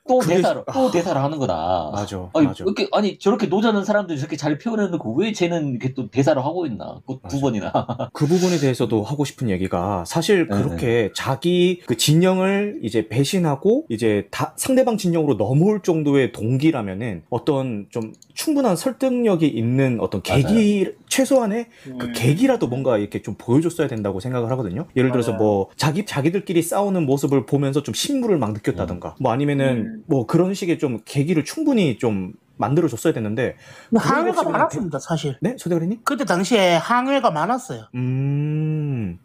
[0.08, 0.92] 또 그게- 대사로, 또 아.
[0.92, 1.92] 대사를 하는구나.
[1.94, 2.30] 맞아.
[2.34, 2.64] 아니, 맞아.
[2.64, 7.00] 이렇게, 아니, 저렇게 노자는 사람들이 저렇게 잘 표현해놓고 왜 쟤는 이렇게 또 대사를 하고 있나.
[7.06, 7.40] 꼭 두.
[7.40, 7.72] 번이나.
[8.14, 14.28] 그 부분에 대해서도 하고 싶은 얘기가 사실 네, 그렇게 자기 그 진영을 이제 배신하고 이제
[14.32, 21.90] 다 상대방 진영으로 넘어올 정도의 동기라면은 어떤 좀 충분한 설득력이 있는 어떤 계기 최소한의 그
[22.08, 24.86] 음, 계기라도 뭔가 이렇게 좀 보여줬어야 된다고 생각을 하거든요.
[24.96, 25.44] 예를 들어서 맞아요.
[25.44, 29.91] 뭐 자기 자기들끼리 싸우는 모습을 보면서 좀 신물을 막 느꼈다던가 뭐 아니면은 음.
[30.08, 33.56] 뭐 그런 식의 좀 계기를 충분히 좀 만들어줬어야 됐는데
[33.96, 34.10] 없이
[34.52, 35.36] 많았습니다, 사실.
[35.42, 36.02] 네 소대가리님?
[36.04, 37.86] 그때 당시에 항해가 많았어요.
[37.96, 39.18] 음,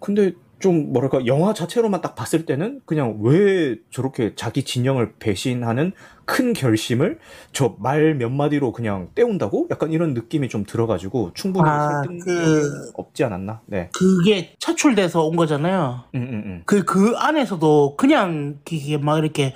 [0.00, 5.92] 근데 좀 뭐랄까 영화 자체로만 딱 봤을 때는 그냥 왜 저렇게 자기 진영을 배신하는
[6.24, 7.18] 큰 결심을
[7.52, 9.66] 저 말 몇 마디로 그냥 때운다고?
[9.72, 13.60] 약간 이런 느낌이 좀 들어가지고 충분히 아, 그- 없지 않았나?
[13.66, 13.90] 네.
[13.92, 16.04] 그게 차출돼서 온 거잖아요.
[16.14, 16.62] 음, 음, 음.
[16.64, 19.54] 그, 그 안에서도 그냥 이게 막 이렇게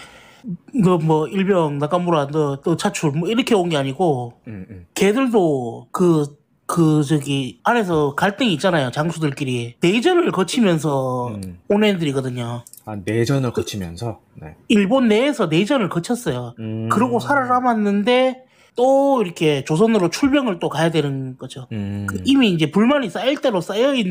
[0.84, 4.86] 너 뭐 일병 나카무라 너 또 차출 뭐 이렇게 온 게 아니고 음, 음.
[4.94, 6.36] 걔들도 그,
[6.68, 9.76] 그, 저기, 안에서 갈등이 있잖아요, 장수들끼리.
[9.80, 11.58] 내전을 거치면서 음.
[11.68, 12.64] 온 애들이거든요.
[12.84, 14.18] 아, 내전을 거치면서.
[14.34, 14.56] 네.
[14.66, 16.54] 일본 내에서 내전을 거쳤어요.
[16.58, 16.88] 음.
[16.88, 21.68] 그러고 살아남았는데, 또 이렇게 조선으로 출병을 또 가야 되는 거죠.
[21.70, 22.06] 음.
[22.08, 24.04] 그 이미 이제 불만이 쌓일 대로 쌓여 있,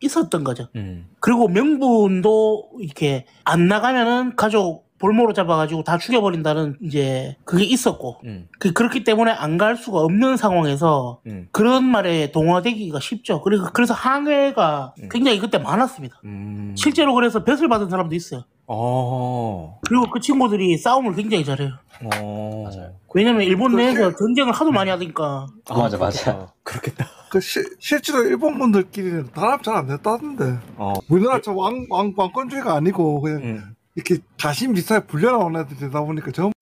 [0.00, 0.68] 있었던 거죠.
[0.76, 1.06] 음.
[1.20, 8.48] 그리고 명분도 이렇게 안 나가면은 가족 볼모로 잡아가지고 다 죽여버린다는 이제 그게 있었고, 음.
[8.58, 11.48] 그, 그렇기 때문에 안 갈 수가 없는 상황에서 음.
[11.50, 13.42] 그런 말에 동화되기가 쉽죠.
[13.42, 15.08] 그리고 그래서 항해가 음.
[15.10, 16.20] 굉장히 그때 많았습니다.
[16.24, 16.74] 음.
[16.76, 18.44] 실제로 그래서 뱃을 받은 사람도 있어요.
[18.68, 19.80] 어.
[19.88, 21.72] 그리고 그 친구들이 싸움을 굉장히 잘해요.
[22.04, 22.64] 어.
[22.70, 22.92] 맞아요.
[23.14, 25.46] 왜냐면 일본 그 내에서 전쟁을 하도 많이 하니까.
[25.70, 26.22] 맞아, 맞아.
[26.32, 26.50] 그렇겠다.
[26.62, 27.06] 그렇겠다.
[27.30, 30.58] 그 시, 실제로 일본 분들끼리는 단합 잘 안 됐다던데.
[30.76, 30.92] 어.
[31.08, 33.74] 우리나라처럼 왕, 왕, 왕권주의가 아니고 그냥 음.
[33.98, 36.54] 이렇게 자신 비슷하게 불려나 온 애들이 되다 보니까 전부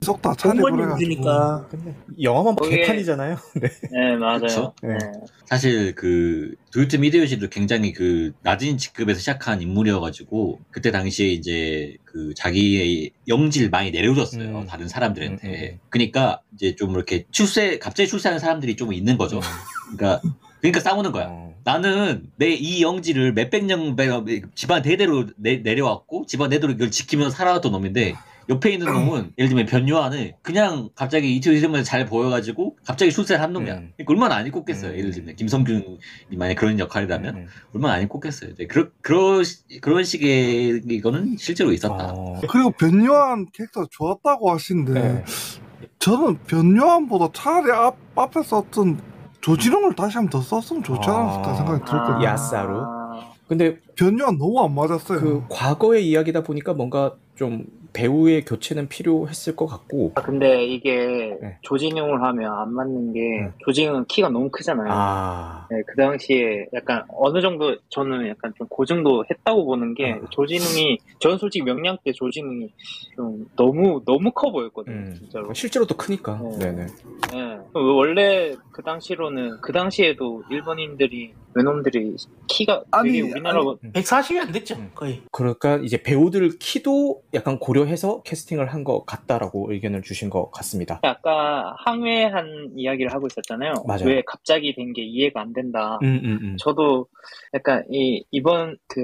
[0.62, 1.22] 공무원 차려버려가지고.
[2.22, 3.37] 영화만 거기에- 개판이잖아요.
[3.61, 3.68] 네.
[3.93, 4.72] 네, 맞아요.
[4.82, 4.89] 네.
[4.89, 4.99] 네.
[5.45, 13.11] 사실 그 도요토 미데요시도 굉장히 그 낮은 직급에서 시작한 인물이어가지고 그때 당시에 이제 그 자기의
[13.28, 14.66] 영지를 많이 내려줬어요 음.
[14.66, 15.47] 다른 사람들한테.
[15.47, 15.78] 음, 음.
[15.91, 19.41] 그러니까 이제 좀 이렇게 출세 갑자기 출세하는 사람들이 좀 있는 거죠.
[19.95, 20.22] 그러니까
[20.70, 21.26] 그러니까 싸우는 거야.
[21.28, 21.54] 어.
[21.64, 24.08] 나는 내 이 영지를 몇백 년 배-
[24.54, 28.14] 집안 대대로 내, 내려왔고 집안 대대로 이걸 지키면서 살아왔던 놈인데
[28.48, 33.52] 옆에 있는 놈은 예를 들면 변요한은 그냥 갑자기 이태원 시대문에 잘 보여가지고 갑자기 출세를 한
[33.52, 33.74] 놈이야.
[33.74, 33.92] 음.
[33.96, 34.92] 그러니까 얼마나 안 입고겠어요.
[34.92, 34.96] 음.
[34.98, 35.98] 예를 들면 김성균이
[36.36, 37.46] 만약 그런 역할이라면 음.
[37.74, 38.54] 얼마나 안 입고겠어요.
[38.54, 39.42] 네, 그러, 그러,
[39.80, 42.12] 그런 식의 이거는 실제로 있었다.
[42.14, 42.40] 어.
[42.48, 45.24] 그리고 변요한 캐릭터 좋았다고 하시는데 네.
[45.98, 49.00] 저는 변요한보다 차라리 앞, 앞에 썼던
[49.51, 51.55] 조지룡을 다시 한 번 더 썼으면 좋지 않았을까 아.
[51.55, 52.24] 생각이 들었거든요.
[52.24, 52.80] 야사루?
[52.82, 55.20] 아, 근데 변요한 너무 안 맞았어요.
[55.20, 57.64] 그 과거의 이야기다 보니까 뭔가 좀
[57.97, 60.12] 배우의 교체는 필요했을 것 같고.
[60.16, 61.57] 아, 근데 이게 네.
[61.62, 63.51] 조진웅을 하면 안 맞는 게 네.
[63.64, 64.88] 조진웅은 키가 너무 크잖아요.
[64.90, 65.66] 아.
[65.70, 70.26] 네, 그 당시에 약간 어느 정도 저는 약간 좀 고증도 했다고 보는 게 아.
[70.28, 72.70] 조진웅이 저는 솔직히 명량 때 조진웅이
[73.16, 75.14] 좀 너무 너무 커 보였거든요, 음.
[75.18, 75.55] 진짜로.
[75.55, 76.38] 실제로 또 크니까.
[76.59, 76.66] 네.
[76.66, 76.86] 네네.
[77.32, 77.59] 네.
[77.72, 82.14] 원래 그 당시로는 그 당시에도 일본인들이 외놈들이
[82.49, 84.90] 키가 아니, 되게 우리나라 아니, 140이 안 됐죠, 음.
[84.94, 85.22] 거의.
[85.32, 91.01] 그러니까 이제 배우들 키도 약간 고려 해서 캐스팅을 한 것 같다라고 의견을 주신 것 같습니다.
[91.03, 93.72] 아까 항해한 이야기를 하고 있었잖아요.
[93.87, 94.05] 맞아요.
[94.07, 95.99] 왜 갑자기 된 게 이해가 안 된다.
[96.03, 96.57] 음, 음, 음.
[96.59, 97.07] 저도
[97.55, 99.01] 약간 이 이번 그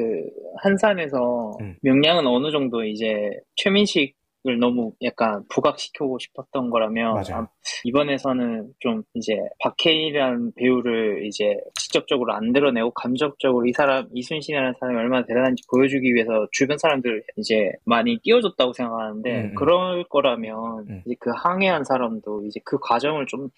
[0.62, 1.76] 한산에서 음.
[1.83, 4.14] 명량은 어느 정도 이제 최민식
[4.45, 7.43] 을 너무 약간 부각시키고 싶었던 거라면 맞아요.
[7.45, 7.49] 아,
[7.84, 15.24] 이번에서는 좀 이제 박해일이라는 배우를 이제 직접적으로 안 드러내고 감정적으로 이 사람 이순신이라는 사람이 얼마나
[15.26, 19.55] 대단한지 보여주기 위해서 주변 사람들 이제 많이 끼워줬다고 생각하는데 음, 음.
[19.55, 21.03] 그럴 거라면 음.
[21.07, 23.49] 이제 그 항해한 사람도 이제 그 과정을 좀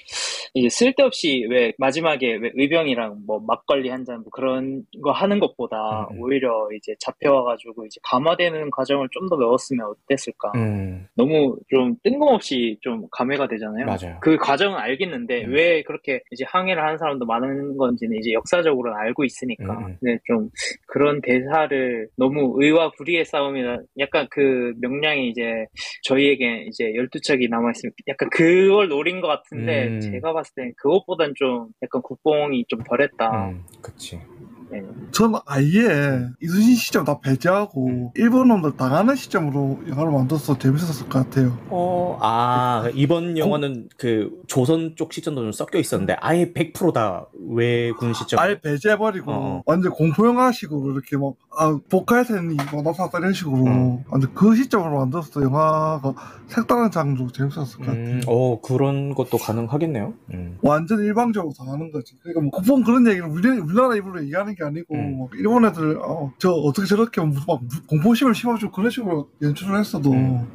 [0.53, 6.17] 이제 쓸데없이 왜 마지막에 왜 의병이랑 뭐 막걸리 한잔 뭐 그런 거 하는 것보다 음,
[6.17, 6.23] 음.
[6.23, 10.53] 오히려 이제 잡혀와가지고 이제 감화되는 과정을 좀 더 넣었으면 어땠을까?
[10.75, 13.87] 음, 너무 좀 뜬금없이 좀 감회가 되잖아요.
[13.87, 14.19] 맞아요.
[14.21, 15.53] 그 과정은 알겠는데 음.
[15.53, 19.79] 왜 그렇게 이제 항해를 하는 사람도 많은 건지는 이제 역사적으로는 알고 있으니까.
[19.79, 19.97] 음, 음.
[20.01, 20.51] 근데 좀
[20.87, 25.67] 그런 대사를 너무 의와 불의의 싸움이나 약간 그 명량이 이제
[26.03, 30.01] 저희에게 이제 12척이 남아있으면 약간 그걸 노린 것 같은데 음.
[30.01, 33.51] 제가 봤을 땐 그것보단 좀 약간 국뽕이 좀 덜했다.
[33.51, 34.19] 음, 그치.
[34.75, 34.83] 네.
[35.13, 41.57] 저는 아예 이순신 시점 다 배제하고 일본 놈들 당하는 시점으로 영화를 만들어서 재밌었을 것 같아요.
[41.69, 48.41] 어, 아, 이번 영화는 그 조선 쪽 시점도 좀 섞여 있었는데 아예 100%다 외군 시점.
[48.41, 49.63] 아예 배제해버리고 어.
[49.67, 54.05] 완전 공포 영화식으로 이렇게 막 아, 복화에서는 이거 나타났다 이런 식으로 어.
[54.09, 56.15] 완전 그 시점으로 만들었어 영화가
[56.49, 58.05] 색다른 장르로 재밌었을 것 같아요.
[58.05, 60.15] 음, 어, 그런 것도 가능하겠네요.
[60.33, 60.59] 음.
[60.63, 62.17] 완전 일방적으로 당하는 거지.
[62.21, 65.19] 그러니까 뭐 국뽕 그런 얘기를 우리, 우리나라 입으로 얘기하는 게 아니고 음.
[65.21, 70.47] 막 일본 애들 어, 저 어떻게 저렇게 막 공포심을 심어주고 그런 식으로 연출을 했어도 음.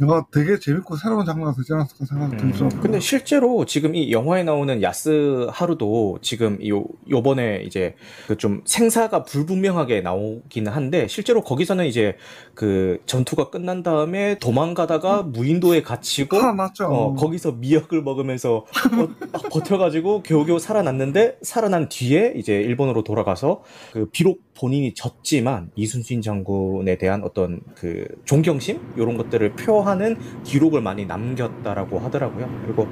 [0.00, 2.68] 영화 되게 재밌고 새로운 장르가 되지 않았을까 생각이 음, 들죠.
[2.80, 7.94] 근데 실제로 지금 이 영화에 나오는 야스 하루도 지금 요, 요번에 이제
[8.28, 12.16] 그 좀 생사가 불분명하게 나오기는 한데 실제로 거기서는 이제
[12.54, 16.36] 그 전투가 끝난 다음에 도망가다가 무인도에 갇히고.
[16.94, 18.66] 어, 거기서 미역을 먹으면서
[19.32, 23.45] 버, 버텨가지고 겨우겨우 살아났는데 살아난 뒤에 이제 일본으로 돌아가서
[23.92, 31.06] 그 비록 본인이 졌지만 이순신 장군에 대한 어떤 그 존경심 이런 것들을 표하는 기록을 많이
[31.06, 32.48] 남겼다라고 하더라고요.
[32.64, 32.86] 그리고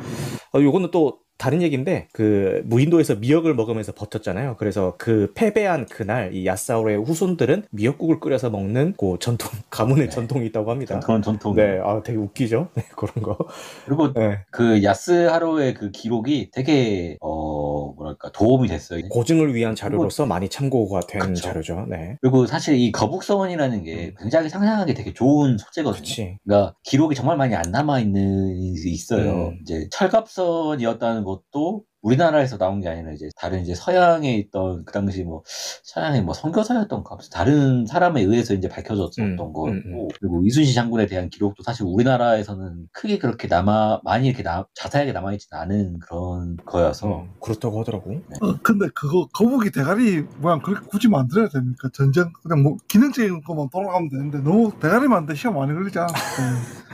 [0.54, 4.56] 어, 요거는 또 다른 얘기인데 그 무인도에서 미역을 먹으면서 버텼잖아요.
[4.58, 10.10] 그래서 그 패배한 그날 이 야사오의 후손들은 미역국을 끓여서 먹는 그 전통 가문의 네.
[10.10, 11.00] 전통이 있다고 합니다.
[11.00, 11.54] 그런 전통.
[11.54, 12.68] 네, 아 되게 웃기죠.
[12.74, 13.36] 네, 그런 거.
[13.84, 14.38] 그리고 네.
[14.50, 19.02] 그 야스하로의 그 기록이 되게 어 뭐랄까 도움이 됐어요.
[19.10, 21.42] 고증을 위한 자료로서 많이 참고가 된 그쵸.
[21.42, 21.86] 자료죠.
[21.88, 22.16] 네.
[22.20, 26.02] 그리고 사실 이 거북선이라는 게 굉장히 상상하기 되게 좋은 소재거든요.
[26.02, 26.38] 그렇지.
[26.44, 29.48] 그러니까 기록이 정말 많이 안 남아 있는 있어요.
[29.48, 29.58] 음.
[29.62, 35.42] 이제 철갑선이었다는 것도 우리나라에서 나온 게 아니라 이제 다른 이제 서양에 있던 그 당시 뭐
[35.84, 40.08] 서양의 뭐 선교사였던가 다른 사람에 의해서 이제 밝혀졌던 음, 거고 음, 음.
[40.20, 45.32] 그리고 이순신 장군에 대한 기록도 사실 우리나라에서는 크게 그렇게 남아 많이 이렇게 나- 자세하게 남아
[45.32, 48.10] 있지는 않은 그런 거여서 어, 그렇다고 하더라고.
[48.42, 51.88] 어, 근데 그거 거북이 대가리 모양 그렇게 굳이 만들어야 됩니까?
[51.94, 56.12] 전쟁 그냥 뭐 기능적인 것만 돌아가면 되는데 너무 대가리 만들 시간 많이 걸리지 않아?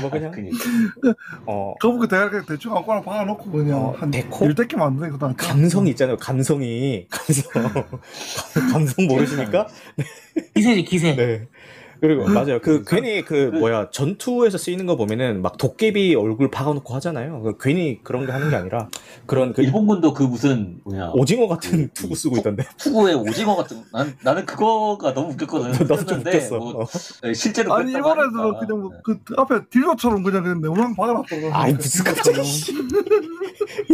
[0.00, 0.56] 뭐 그냥 그러니까.
[1.46, 4.44] 어, 거북이 대가리 그냥 대충 아무거나 박아놓고 그냥 어, 한 데코?
[4.44, 5.34] 일대끼 만드는 거다.
[5.36, 6.16] 감성이 있잖아요.
[6.16, 7.44] 감성이 감성
[8.72, 9.66] 감성 모르시니까?
[10.54, 11.16] 기세지 기세.
[11.16, 11.48] 네.
[12.00, 12.60] 그리고 맞아요.
[12.60, 17.42] 그 괜히 그 그- 뭐야 전투에서 쓰이는 거 보면은 막 도깨비 얼굴 박아놓고 하잖아요.
[17.42, 18.88] 그 괜히 그런 거 하는 게 아니라
[19.26, 22.64] 그런 그 일본군도 그 무슨 뭐냐 오징어 같은 그- 투구 쓰고 있던데.
[22.78, 25.70] 투구의 오징어 같은 난 나는 그거가 너무 웃겼거든.
[25.72, 26.58] 나도 좀 웃겼어.
[26.58, 26.86] 뭐 어.
[27.34, 28.58] 실제로 아니 그랬다고 일본 애들은 하니까.
[28.66, 31.50] 그냥 뭐그 앞에 딜러처럼 그냥 그냥 네모난 박아놨다고.
[31.54, 32.72] 아이 무슨 갑자기 씨.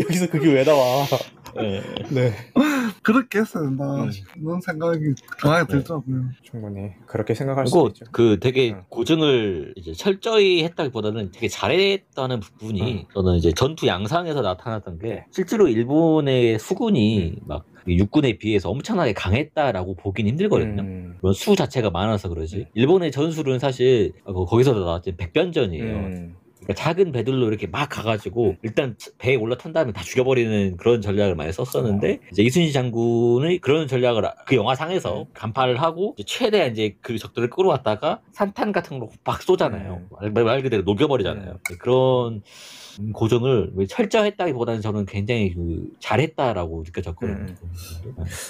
[0.03, 1.05] 여기서 그게 왜 나와?
[1.57, 1.83] 네.
[2.11, 2.33] 네.
[3.03, 3.85] 그렇게 했어야 된다.
[4.05, 4.11] 음.
[4.41, 5.01] 그런 생각이
[5.41, 6.25] 강하게 들더라고요.
[6.43, 8.05] 충분히 그렇게 생각할 수 그리고 있죠.
[8.11, 8.85] 그 되게 응.
[8.89, 16.59] 고증을 이제 철저히 했다기보다는 되게 잘했다는 부분이 저는 이제 전투 양상에서 나타났던 게 실제로 일본의
[16.59, 20.83] 수군이 막 육군에 비해서 엄청나게 강했다라고 보긴 힘들거든요.
[20.83, 21.17] 음.
[21.21, 22.57] 물론 수 자체가 많아서 그러지.
[22.57, 22.71] 네.
[22.75, 25.97] 일본의 전술은 사실 어, 거기서도 나왔지 백변전이에요.
[25.97, 26.37] 음.
[26.71, 31.53] 그러니까 작은 배들로 이렇게 막 가가지고 일단 배에 올라탄 다음에 다 죽여버리는 그런 전략을 많이
[31.53, 37.19] 썼었는데 이제 이순신 장군의 그런 전략을 아- 그 영화상에서 간파를 하고 이제 최대한 이제 그
[37.19, 40.03] 적들을 끌어왔다가 산탄 같은 걸로 막 쏘잖아요.
[40.33, 41.59] 말, 말 그대로 녹여버리잖아요.
[41.81, 42.43] 그런
[43.13, 47.47] 고정을 왜 철저했다기보다는 저는 굉장히 그 잘했다라고 느껴졌거든요.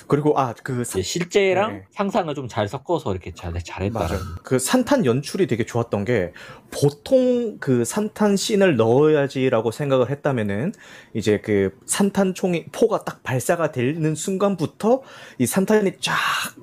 [0.06, 1.84] 그리고 아그 실제랑 네.
[1.90, 4.08] 상상을 좀 잘 섞어서 이렇게 잘 잘했다.
[4.42, 6.32] 그 산탄 연출이 되게 좋았던 게
[6.70, 10.72] 보통 그 산탄 씬을 넣어야지라고 생각을 했다면은
[11.14, 15.02] 이제 그 산탄 총이 포가 딱 발사가 되는 순간부터
[15.38, 16.14] 이 산탄이 쫙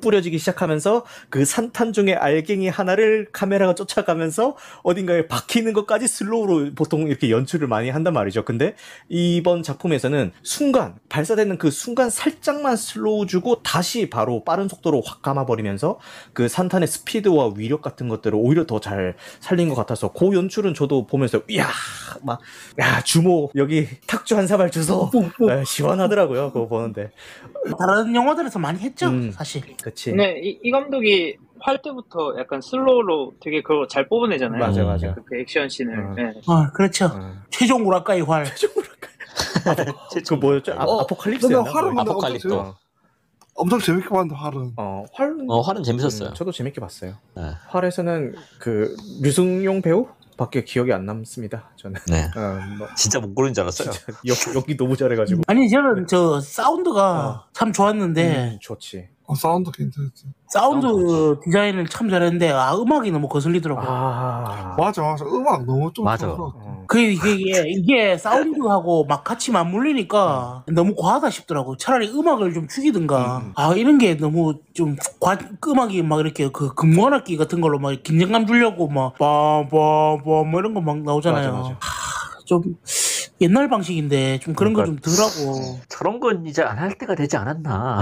[0.01, 7.31] 뿌려지기 시작하면서 그 산탄 중에 알갱이 하나를 카메라가 쫓아가면서 어딘가에 박히는 것까지 슬로우로 보통 이렇게
[7.31, 8.45] 연출을 많이 한단 말이죠.
[8.45, 8.75] 근데
[9.09, 15.99] 이번 작품에서는 순간 발사되는 그 순간 살짝만 슬로우 주고 다시 바로 빠른 속도로 확 감아버리면서
[16.33, 21.07] 그 산탄의 스피드와 위력 같은 것들을 오히려 더 잘 살린 것 같아서 그 연출은 저도
[21.07, 21.67] 보면서 이야
[22.23, 22.39] 막
[22.79, 25.09] 야 주모 여기 탁주 한 사발 주소
[25.49, 27.11] 에, 시원하더라고요 그거 보는데
[27.79, 29.31] 다른 영화들에서 많이 했죠 음.
[29.31, 29.63] 사실.
[29.81, 34.59] 그치 근데 이, 이 감독이 활 때부터 약간 슬로우로 되게 그걸 잘 뽑아내잖아요.
[34.59, 34.87] 맞아 음.
[34.87, 35.93] 맞아 그, 그 액션 씬을.
[35.97, 36.15] 음.
[36.15, 36.33] 네.
[36.47, 37.05] 아 그렇죠.
[37.05, 37.33] 어.
[37.51, 38.45] 최종 우라카이 활.
[40.27, 42.47] 그 뭐였죠 아, 어, 아포칼립스였나 활은 아포칼립스.
[42.47, 42.75] 엄청, 어,
[43.55, 44.73] 엄청 재밌게 봤는데 활은.
[44.77, 46.29] 어, 활 어, 활은 재밌었어요.
[46.29, 47.43] 음, 저도 재밌게 봤어요 네.
[47.67, 52.25] 활에서는 그 류승용 배우 밖에 기억이 안 남습니다 저는 네.
[52.35, 53.91] 어, 뭐, 진짜 못 고른 줄 알았어요.
[53.91, 59.71] 진짜 연- 연기 너무 잘해가지고 아니 저는 저 사운드가 참 좋았는데 음, 좋지 어, 사운드
[59.71, 60.25] 괜찮았지.
[60.47, 63.85] 사운드 디자인을 참 잘했는데 아 음악이 너무 거슬리더라고 요.
[63.89, 66.27] 아 맞아 맞아 음악 너무 좀 맞아.
[66.27, 66.53] 좋았어.
[66.55, 66.76] 어.
[66.87, 71.77] 그 이게 이게, 이게 사운드하고 막 같이 맞물리니까 너무 과하다 싶더라고.
[71.77, 73.37] 차라리 음악을 좀 죽이든가.
[73.39, 73.51] 음.
[73.55, 78.45] 아 이런 게 너무 좀 과, 음악이 막 이렇게 그 금관악기 같은 걸로 막 긴장감
[78.47, 79.69] 주려고 막 빠빠빠
[80.23, 81.51] 뭐 이런 거 막 나오잖아요.
[81.51, 81.69] 맞아, 맞아.
[81.79, 82.61] 하, 좀
[83.39, 88.01] 옛날 방식인데 좀 그런 거좀 덜하고 저런 건 이제 안 할 때가 되지 않았나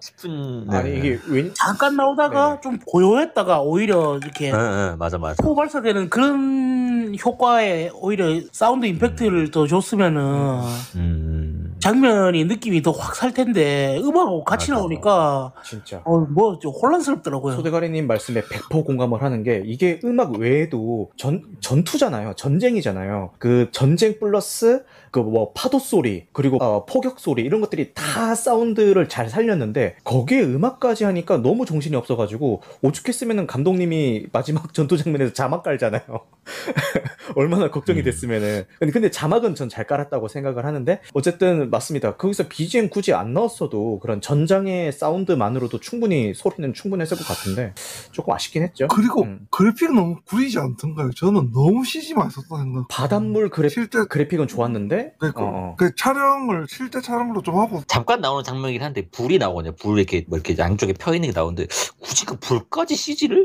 [0.00, 0.66] 싶은.
[0.68, 0.76] 네.
[0.76, 2.60] 아니 이게 웬 잠깐 나오다가 네네.
[2.62, 5.42] 좀 고요했다가 오히려 이렇게 네, 네, 맞아 맞아.
[5.42, 10.60] 포 발사되는 그런 효과에 오히려 사운드 임팩트를 더 줬으면은
[10.96, 11.63] 음.
[11.84, 14.80] 장면이 느낌이 더 확 살 텐데 음악하고 같이 맞아.
[14.80, 17.56] 나오니까 진짜 어뭐 좀 혼란스럽더라고요.
[17.56, 24.82] 소대가리님 말씀에 100% 공감을 하는 게 이게 음악 외에도 전 전투잖아요 전쟁이잖아요 그 전쟁 플러스
[25.14, 30.42] 그 뭐 파도 소리 그리고 어, 포격 소리 이런 것들이 다 사운드를 잘 살렸는데 거기에
[30.42, 36.02] 음악까지 하니까 너무 정신이 없어가지고 오죽했으면은 감독님이 마지막 전투 장면에서 자막 깔잖아요
[37.36, 38.04] 얼마나 걱정이 음.
[38.04, 42.16] 됐으면은 근데, 자막은 전 잘 깔았다고 생각을 하는데 어쨌든 맞습니다.
[42.16, 47.72] 거기서 BGM 굳이 안 넣었어도 그런 전장의 사운드만으로도 충분히 소리는 충분했을 것 같은데
[48.12, 48.86] 조금 아쉽긴 했죠.
[48.88, 49.46] 그리고 음.
[49.50, 51.10] 그래픽 너무 구리지 않던가요?
[51.16, 52.86] 저는 너무 CG만 썼다 생각.
[52.88, 55.76] 바닷물 그래, 실제 그래픽은 좋았는데 그러니까 어, 어.
[55.76, 59.74] 그 촬영을 실제 촬영으로 좀 하고 잠깐 나오는 장면이긴 한데 불이 나오거든요.
[59.76, 61.66] 불 이렇게 뭐 이렇게 양쪽에 펴 있는 게 나오는데
[62.00, 63.44] 굳이 그 불까지 CG를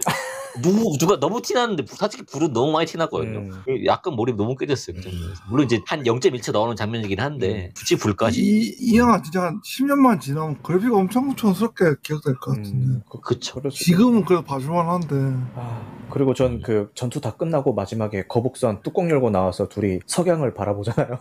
[0.62, 3.40] 누구 누가 너무 티나는데 사실 불은 너무 많이 티났거든요.
[3.40, 3.86] 음.
[3.86, 5.42] 약간 몰입 너무 깨졌어요 그 장면에서.
[5.50, 8.42] 물론 이제 한 0.1초 나오는 장면이긴 한데 굳이 불까지.
[8.42, 13.20] 이, 이 영화 진짜 한 10년만 지나면 그래픽 엄청 촌스럽게 기억될 것 같은데 음, 그,
[13.22, 13.62] 그쵸.
[13.70, 15.16] 지금은 그래도 봐줄만한데
[15.56, 21.20] 아, 그리고 전 그 전투 다 끝나고 마지막에 거북선 뚜껑 열고 나와서 둘이 석양을 바라보잖아요.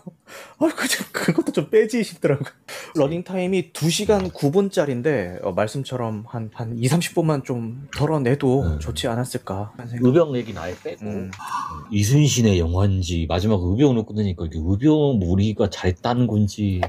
[0.59, 2.49] 아, 그, 좀- 그것도 좀 빼지 싶더라고요.
[2.97, 8.79] 러닝 타임이 2시간 9분짜리인데, 말씀처럼 한, 한 2, 30분만 좀 덜어내도 음.
[8.81, 9.73] 좋지 않 았을까.
[9.77, 10.07] 하는 생각.
[10.07, 11.31] 의병 얘기는 아예 빼고 음.
[11.91, 16.81] 이순신의 영화인지 마지막 의병으로 끝내니까 이게 의병 우리가 잘했다는 건지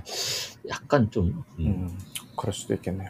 [0.69, 1.65] 약간 좀 음.
[1.65, 1.99] 음,
[2.36, 3.09] 그럴 수도 있겠네요.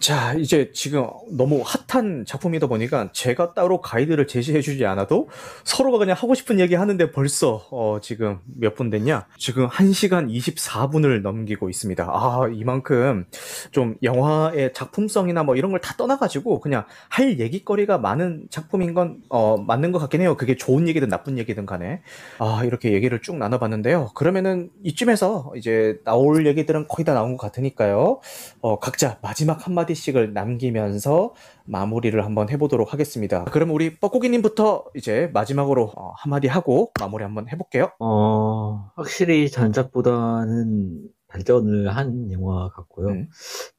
[0.00, 5.28] 자, 이제 지금 너무 핫한 작품이다 보니까 제가 따로 가이드를 제시해주지 않아도
[5.64, 9.26] 서로가 그냥 하고 싶은 얘기 하는데 벌써 어, 지금 몇 분 됐냐?
[9.38, 12.04] 지금 1시간 24분을 넘기고 있습니다.
[12.04, 13.24] 아, 이만큼
[13.72, 19.56] 좀 영화의 작품성이나 뭐 이런 걸 다 떠나가지고 그냥 할 얘기거리가 많은 작품인 건 어,
[19.56, 20.36] 맞는 것 같긴 해요.
[20.36, 22.02] 그게 좋은 얘기든 나쁜 얘기든 간에.
[22.38, 24.10] 아, 이렇게 얘기를 쭉 나눠봤는데요.
[24.14, 28.20] 그러면은 이쯤에서 이제 나올 얘기들은 거의 다 나온 것 같으니까요.
[28.60, 31.34] 어, 각자 마지막 한마디 씩을 남기면서
[31.64, 33.44] 마무리를 한번 해보도록 하겠습니다.
[33.44, 37.92] 그럼 우리 뻐꾸기님부터 이제 마지막으로 어, 한마디 하고 마무리 한번 해볼게요.
[38.00, 43.08] 어, 확실히 전작보다는 발전을 한 영화 같고요.
[43.08, 43.28] 음.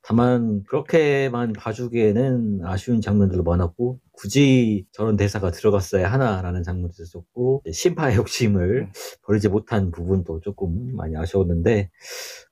[0.01, 8.81] 다만 그렇게만 봐주기에는 아쉬운 장면들도 많았고 굳이 저런 대사가 들어갔어야 하나라는 장면도 있었고 심파의 욕심을
[8.83, 8.91] 음.
[9.23, 11.89] 버리지 못한 부분도 조금 많이 아쉬웠는데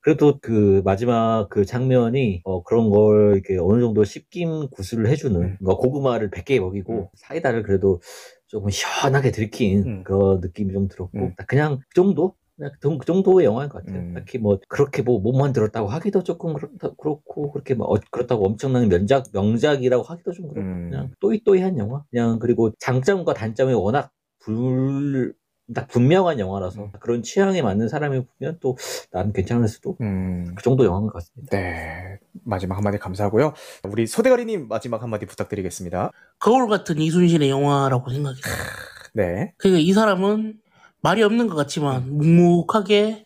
[0.01, 5.57] 그래도 그 마지막 그 장면이 어, 그런 걸 이렇게 어느 정도 씹김 구슬을 해주는 음.
[5.61, 7.07] 뭐 고구마를 100개 먹이고 음.
[7.15, 8.01] 사이다를 그래도
[8.47, 10.03] 조금 시원하게 들이킨 음.
[10.03, 11.33] 그런 느낌이 좀 들었고 음.
[11.47, 14.01] 그냥 그 정도 그냥 그 정도의 영화인 것 같아요.
[14.01, 14.13] 음.
[14.13, 18.87] 딱히 뭐 그렇게 뭐 못 만들었다고 하기도 조금 그렇다, 그렇고 그렇게 막 어- 그렇다고 엄청난
[18.89, 20.89] 명작 명작이라고 하기도 좀 그렇고 음.
[20.89, 22.03] 그냥 또이또이한 영화.
[22.11, 25.35] 그냥 그리고 장점과 단점이 워낙 불
[25.75, 26.91] 딱 분명한 영화라서 음.
[27.01, 28.77] 그런 취향에 맞는 사람이 보면 또
[29.11, 31.57] 나는 괜찮을 수도 음, 그 정도 영화인 것 같습니다.
[31.57, 32.19] 네.
[32.45, 33.53] 마지막 한마디 감사하고요.
[33.83, 36.11] 우리 소대가리님 마지막 한마디 부탁드리겠습니다.
[36.39, 38.41] 거울 같은 이순신의 영화라고 생각해요.
[39.13, 39.53] 네.
[39.57, 40.53] 그러니까 이 사람은
[41.01, 43.25] 말이 없는 것 같지만 묵묵하게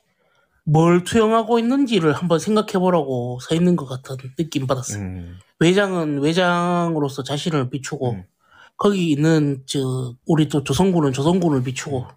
[0.64, 5.02] 뭘 투영하고 있는지를 한번 생각해 보라고 서 있는 것 같은 느낌 받았어요.
[5.02, 8.24] 음, 외장은 외장으로서 자신을 비추고 음.
[8.78, 12.08] 거기 있는 저 우리 또 조선군은 조선군을 비추고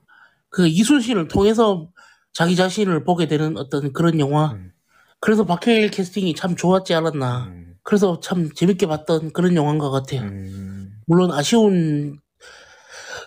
[0.51, 1.89] 그 이순신을 통해서
[2.33, 4.53] 자기 자신을 보게 되는 어떤 그런 영화.
[4.53, 4.73] 음.
[5.21, 7.47] 그래서 박해일 캐스팅이 참 좋았지 않았나.
[7.47, 10.23] 음, 그래서 참 재밌게 봤던 그런 영화인 것 같아요.
[10.23, 11.01] 음.
[11.07, 12.19] 물론 아쉬운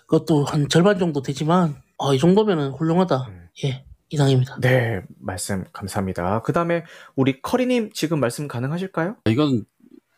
[0.08, 3.28] 것도 한 절반 정도 되지만 어, 이 정도면은 훌륭하다.
[3.30, 3.48] 음.
[3.66, 4.60] 예, 이상입니다.
[4.62, 6.42] 네, 말씀 감사합니다.
[6.44, 6.84] 그 다음에
[7.16, 9.16] 우리 커리님 지금 말씀 가능하실까요?
[9.26, 9.66] 이건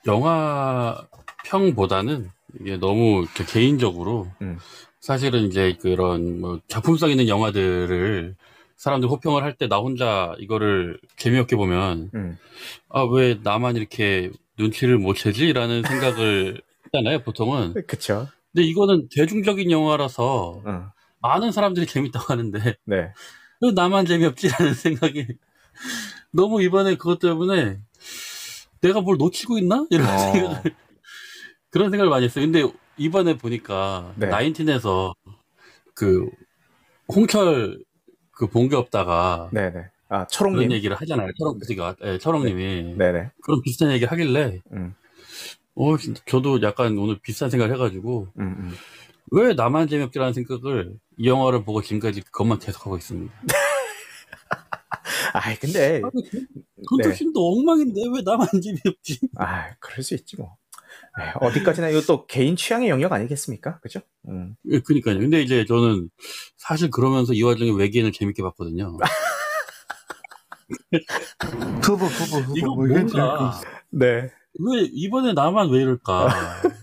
[0.07, 1.07] 영화
[1.45, 4.57] 평보다는 이게 너무 이렇게 개인적으로 음.
[4.99, 8.35] 사실은 이제 그런 뭐 작품성 있는 영화들을
[8.75, 12.37] 사람들 호평을 할 때 나 혼자 이거를 재미없게 보면 음.
[12.89, 16.61] 아왜 나만 이렇게 눈치를 못 채지라는 생각을
[16.91, 18.27] 하잖아요 보통은 그쵸.
[18.51, 20.91] 근데 이거는 대중적인 영화라서 어,
[21.21, 23.13] 많은 사람들이 재밌다고 하는데 네.
[23.61, 25.27] 왜 나만 재미없지라는 생각이
[26.31, 27.79] 너무 이번에 그것 때문에
[28.81, 30.17] 내가 뭘 놓치고 있나 이런 어.
[30.17, 30.61] 생각을
[31.69, 32.45] 그런 생각을 많이 했어요.
[32.45, 32.63] 근데
[32.97, 34.27] 이번에 보니까 네.
[34.27, 35.13] 나인틴에서
[35.93, 36.29] 그
[37.13, 37.83] 홍철
[38.31, 39.85] 그 본게 없다가 네네.
[40.09, 40.71] 아, 그런 초롱님.
[40.71, 41.29] 얘기를 하잖아요.
[41.37, 43.29] 초롱 그가 예, 초롱님이 네네.
[43.43, 44.95] 그런 비슷한 얘기 하길래 음,
[45.75, 45.95] 어
[46.25, 48.75] 저도 약간 오늘 비슷한 생각을 해가지고 음, 음.
[49.31, 53.33] 왜 나만 재미없지라는 생각을 이 영화를 보고 지금까지 그것만 계속하고 있습니다.
[55.33, 56.01] 아이, 근데,
[56.87, 59.19] 컨셉신도 엉망인데 왜 나만 재미없지?
[59.37, 60.57] 아, 그럴 수 있지 뭐.
[61.17, 63.79] 네, 어디까지나 이거 또 개인 취향의 영역 아니겠습니까?
[63.79, 64.01] 그죠?
[64.27, 64.55] 음.
[64.69, 65.19] 예, 그니까요.
[65.19, 66.09] 근데 이제 저는
[66.57, 68.97] 사실 그러면서 이 와중에 외계인을 재밌게 봤거든요.
[71.83, 73.59] 저도 저도 저도 이거 뭐 뭔가
[73.89, 74.29] 네.
[74.59, 76.27] 왜 이번에 나만 왜 이럴까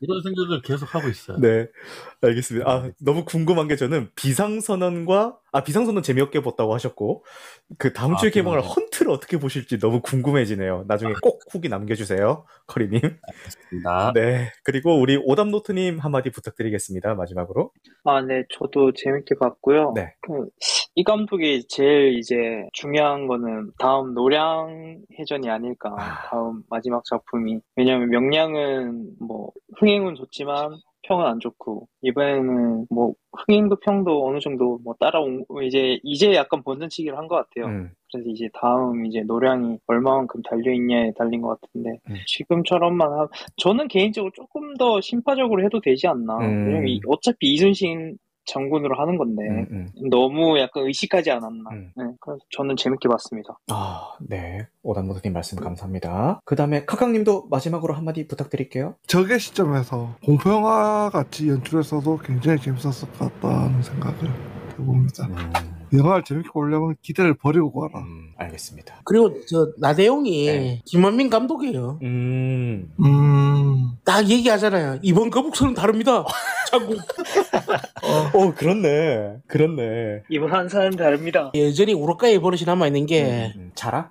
[0.00, 1.38] 이런 생각을 계속 하고 있어요.
[1.38, 1.66] 네.
[2.22, 2.70] 알겠습니다.
[2.70, 7.24] 아, 너무 궁금한 게 저는 비상선언과 아 비상선은 재미없게 봤다고 하셨고
[7.78, 8.60] 그 다음 주에 아, 개봉할.
[8.60, 10.84] 헌트를 어떻게 보실지 너무 궁금해지네요.
[10.86, 13.00] 나중에 꼭 후기 남겨주세요, 커리님.
[13.82, 14.52] 나 네.
[14.64, 17.14] 그리고 우리 오답노트님 한마디 부탁드리겠습니다.
[17.14, 17.72] 마지막으로.
[18.04, 19.92] 아, 네, 저도 재밌게 봤고요.
[19.94, 20.14] 네.
[20.22, 20.48] 그,
[20.94, 22.36] 이 감독이 제일 이제
[22.72, 25.94] 중요한 거는 다음 노량 해전이 아닐까.
[25.98, 26.28] 아.
[26.28, 27.60] 다음 마지막 작품이.
[27.76, 34.94] 왜냐면 명량은 뭐, 흥행은 좋지만 평은 안 좋고, 이번에는 뭐, 흥행도 평도 어느 정도 뭐
[35.00, 37.72] 따라온, 이제, 이제 약간 본전치기를 한 것 같아요.
[37.72, 42.14] 음, 그래서 이제 다음 이제 노량이 얼마만큼 달려 있냐에 달린 것 같은데, 음.
[42.26, 46.38] 지금처럼만 하, 저는 개인적으로 조금 더 심파적으로 해도 되지 않나.
[46.38, 46.66] 음.
[46.66, 48.16] 왜냐면 이- 어차피 이순신
[48.50, 50.10] 장군으로 하는 건데, 음, 음.
[50.10, 51.70] 너무 약간 의식하지 않았나.
[51.70, 51.92] 음.
[51.96, 53.58] 네, 그래서 저는 재밌게 봤습니다.
[53.70, 54.66] 아, 네.
[54.82, 56.40] 오답노트님 말씀 감사합니다.
[56.44, 58.94] 그 다음에 카강님도 마지막으로 한마디 부탁드릴게요.
[59.06, 64.18] 저게 시점에서 공포영화 같이 연출했어도 굉장히 재밌었을 것 같다는 생각을
[64.78, 65.28] 해봅니다.
[65.92, 68.02] 음, 영화를 재밌게 보려면 기대를 버리고 가라.
[68.04, 69.00] 음, 알겠습니다.
[69.04, 70.82] 그리고 저 나대용이 네.
[70.84, 71.98] 김원민 감독이에요.
[72.02, 74.98] 음, 음, 딱 얘기하잖아요.
[75.02, 76.24] 이번 거북선은 다릅니다.
[76.70, 76.96] 자꾸
[78.34, 79.38] 어, 그렇네.
[79.46, 80.22] 그렇네.
[80.28, 81.50] 이번 한 사람 다릅니다.
[81.54, 84.10] 예전에 우라카이 버릇이 남아 있는 게 음, 자라?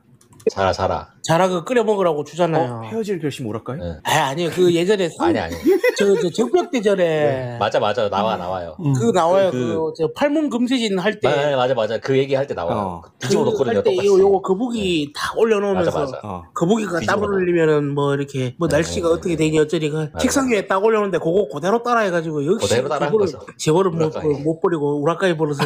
[0.52, 1.14] 자라 자라.
[1.30, 2.74] 자라그 끓여 먹으라고 주잖아요.
[2.74, 3.78] 어, 헤어질 결심 오랄까요?
[3.78, 3.98] 네.
[4.04, 5.54] 아 아니요 그 예전에 아니 아니.
[5.96, 8.76] 저, 저 적벽대전에 맞아 맞아 나와 나와요.
[8.80, 8.94] 음.
[8.94, 9.52] 그 나와요.
[9.52, 11.28] 그- 그, 저 팔문 금세진 할 때.
[11.30, 12.78] 맞아 맞아 맞아 그 얘기 할 때 나와요.
[12.78, 13.02] 어.
[13.20, 13.76] 뒤집어 놓거든요.
[13.78, 14.08] 할때 똑같이.
[14.08, 16.28] 요거 요거 거북이 다 올려놓으면서 맞아 맞아.
[16.28, 16.44] 어.
[16.56, 17.40] 거북이가 뒤집어 땀을 놓고.
[17.42, 19.46] 흘리면은 뭐 이렇게 뭐 네, 날씨가 네, 어떻게 네.
[19.46, 20.18] 되니 어쩌니 그 맞아.
[20.18, 23.40] 책상 위에 딱 올려놓는데 그거 그대로 따라해가지고 역시 그대로 따라한 저거를 거죠.
[23.58, 24.44] 저거를 못, 우라카이.
[24.44, 25.66] 못 버리고 우라카이 버릇을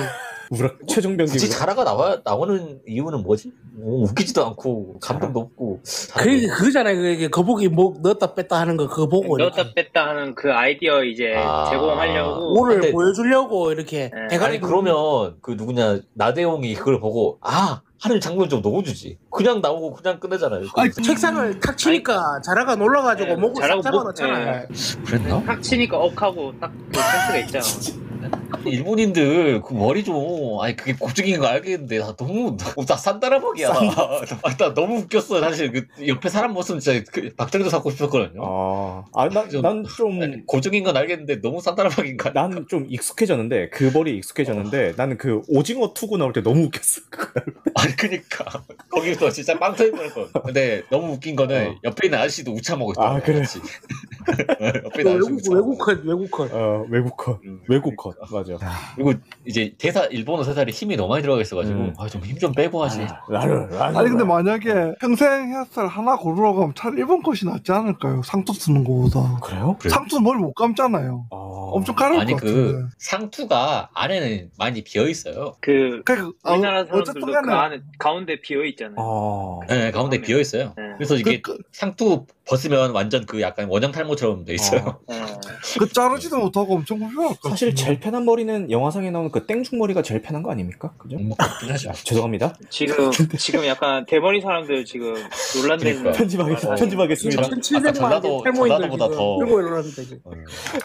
[0.51, 1.31] 우라, 최종병기.
[1.31, 3.51] 굳이 자라가 나와 나오는 이유는 뭐지?
[3.75, 5.81] 뭐 웃기지도 않고 감동도 없고.
[6.17, 7.17] 그 그거잖아요.
[7.17, 11.03] 그 거북이 목 넣었다 뺐다 하는 거 그거 보고 이렇게 넣었다 뺐다 하는 그 아이디어
[11.03, 11.69] 이제 아.
[11.69, 12.59] 제공하려고.
[12.59, 14.27] 오를 근데- 보여주려고 이렇게 네.
[14.29, 19.17] 대가리 아니 그러면 그 누구냐 나대용이 그걸 보고 아 하는 장면 좀 넣어주지.
[19.29, 20.65] 그냥 나오고 그냥 끝내잖아요.
[20.75, 23.83] 아니, 책상을 탁 치니까 자라가 놀라가지고 네, 목을 싹 자라가 목-
[24.15, 24.67] 잡아놨잖아요.
[25.05, 25.43] 그랬나?
[25.43, 27.63] 탁 치니까 억하고 딱그 센스가 있잖아.
[28.65, 32.55] 일본인들 그 머리 좀 아니 그게 고증인 거 알겠는데 나 너무
[32.87, 33.69] 나 산다라박이야.
[33.73, 38.41] 나, 나 너무 웃겼어 사실 그 옆에 사람 모습 진짜 그 박정도 사고 싶었거든요.
[38.45, 42.33] 아, 아, 난, 난 좀, 아니, 고증인 건 알겠는데 너무 산다라박인가?
[42.33, 47.01] 난 좀 익숙해졌는데, 그 머리 익숙해졌는데, 나는 그 오징어 투구 나올 때 너무 웃겼어.
[47.75, 50.41] 아니 그니까 거기서 진짜 빵 터질 뻔했거든.
[50.45, 51.75] 근데 너무 웃긴 거는 어.
[51.83, 53.01] 옆에 있는 아저씨도 우참하고 있다.
[53.03, 53.41] 아, 그래?
[54.85, 55.53] 옆에 있는 아저씨 외국.
[55.53, 56.53] 외국 컷 외국 컷.
[56.53, 57.39] 어, 외국 컷.
[57.43, 57.61] 음.
[57.67, 58.15] 외국 컷.
[58.51, 58.67] 맞아.
[58.95, 59.13] 그리고
[59.45, 61.93] 이제 대사 일본어 대사에 힘이 너무 많이 들어가 있어가지고 음.
[61.97, 63.05] 아, 좀 힘 좀 빼고 하지.
[63.29, 63.97] 라르, 라르.
[63.97, 68.21] 아니 근데 만약에 평생 헤어스타일 하나 고르라고 하면 차라리 일본 컷이 낫지 않을까요?
[68.23, 69.39] 상투 쓰는 거보다.
[69.41, 69.75] 그래요?
[69.79, 69.89] 그래.
[69.89, 71.27] 상투 머리 못 감잖아요.
[71.29, 71.71] 어...
[71.73, 72.87] 엄청 가려울 아니 것그 같은데.
[72.97, 75.53] 상투가 안에는 많이 비어 있어요.
[75.61, 78.95] 그 그러니까 아, 우리나라 어쨌든 사람들도 그 간에 안에 가운데 비어 있잖아요.
[78.97, 79.59] 어...
[79.69, 80.73] 네, 가운데 비어 있어요.
[80.77, 80.83] 네.
[80.97, 84.99] 그래서 이게 그, 그, 상투 벗으면 완전 그 약간 원형 탈모처럼 돼 있어요.
[85.07, 85.15] 네.
[85.79, 87.75] 그 자르지도 못하고 엄청 불편할 것 사실 같은데.
[87.83, 90.93] 제일 편한 머리는 영화상에 나오는 그 땡중 머리가 제일 편한 거 아닙니까?
[90.97, 91.17] 그죠?
[91.17, 91.89] 뭐 그렇긴 하죠.
[91.89, 92.53] 아, 죄송합니다.
[92.69, 95.13] 지금 지금 약간 대머리 사람들 지금
[95.61, 96.11] 논란되는 그러니까.
[96.11, 97.41] 편집하겠, 아, 편집하겠습니다.
[97.45, 100.19] 아까 1,700만 전라도- 탈모인들 전라도보다 더- 끌고 일어났는데 지금.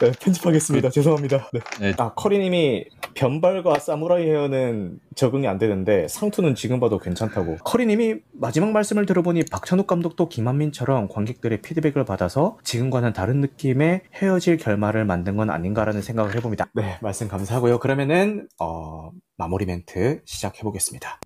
[0.01, 0.91] 네, 편집하겠습니다.
[0.91, 1.51] 죄송합니다.
[1.53, 1.61] 네.
[1.81, 1.95] 네.
[1.99, 2.85] 아, 커리님이
[3.15, 7.57] 변발과 사무라이 헤어는 적응이 안 되는데 상투는 지금 봐도 괜찮다고.
[7.65, 14.59] 커리님이 마지막 말씀을 들어보니 박찬욱 감독도 김한민처럼 관 객들의 피드백을 받아서 지금과는 다른 느낌의 헤어질
[14.59, 16.67] 결말을 만든 건 아닌가라는 생각을 해봅니다.
[16.75, 17.79] 네, 말씀 감사하고요.
[17.79, 21.21] 그러면은 어, 마무리 멘트 시작해 보겠습니다.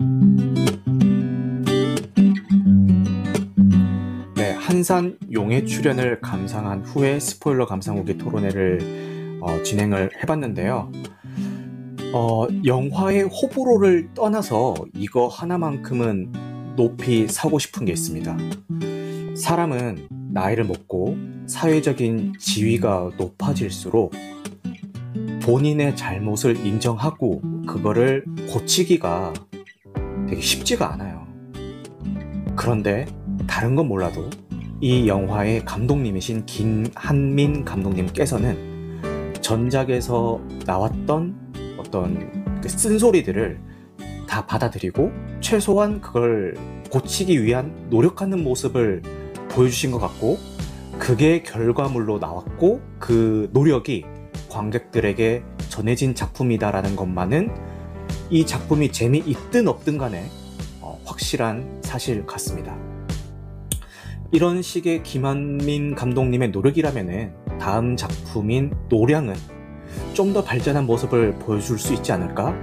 [4.37, 10.91] 네, 한산 용의 출연을 감상한 후에 스포일러 감상 후기 토론회를 어, 진행을 해봤는데요.
[12.15, 16.33] 어, 영화의 호불호를 떠나서 이거 하나만큼은
[16.77, 18.37] 높이 사고 싶은 게 있습니다.
[19.35, 21.17] 사람은 나이를 먹고
[21.47, 24.13] 사회적인 지위가 높아질수록
[25.43, 29.33] 본인의 잘못을 인정하고 그거를 고치기가
[30.29, 31.27] 되게 쉽지가 않아요.
[32.55, 33.07] 그런데
[33.47, 34.29] 다른 건 몰라도
[34.81, 39.01] 이 영화의 감독님이신 김한민 감독님께서는
[39.41, 43.61] 전작에서 나왔던 어떤 그 쓴소리들을
[44.29, 45.11] 다 받아들이고
[45.41, 46.55] 최소한 그걸
[46.91, 49.03] 고치기 위한 노력하는 모습을
[49.53, 50.39] 보여주신 것 같고
[50.99, 54.05] 그게 결과물로 나왔고 그 노력이
[54.49, 57.55] 관객들에게 전해진 작품이다라는 것만은
[58.31, 60.29] 이 작품이 재미있든 없든 간에
[60.81, 62.77] 어, 확실한 사실 같습니다.
[64.31, 69.35] 이런 식의 김한민 감독님의 노력이라면은 다음 작품인 노량은
[70.15, 72.55] 좀 더 발전한 모습을 보여줄 수 있지 않을까?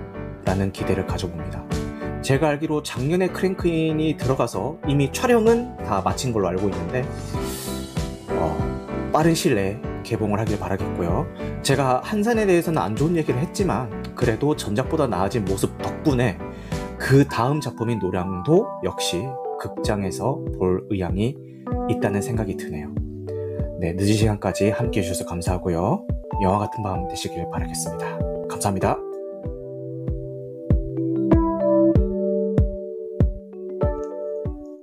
[0.46, 1.64] 라는 기대를 가져봅니다.
[2.30, 7.04] 제가 알기로 작년에 크랭크인이 들어가서 이미 촬영은 다 마친 걸로 알고 있는데
[8.30, 11.26] 어, 빠른 시일 내에 개봉을 하길 바라겠고요.
[11.64, 16.38] 제가 한산에 대해서는 안 좋은 얘기를 했지만 그래도 전작보다 나아진 모습 덕분에
[17.00, 19.26] 그 다음 작품인 노량도 역시
[19.60, 21.36] 극장에서 볼 의향이
[21.90, 22.94] 있다는 생각이 드네요.
[23.80, 26.06] 네, 늦은 시간까지 함께 해주셔서 감사하고요.
[26.44, 28.20] 영화 같은 밤 되시길 바라겠습니다.
[28.52, 29.09] 감사합니다.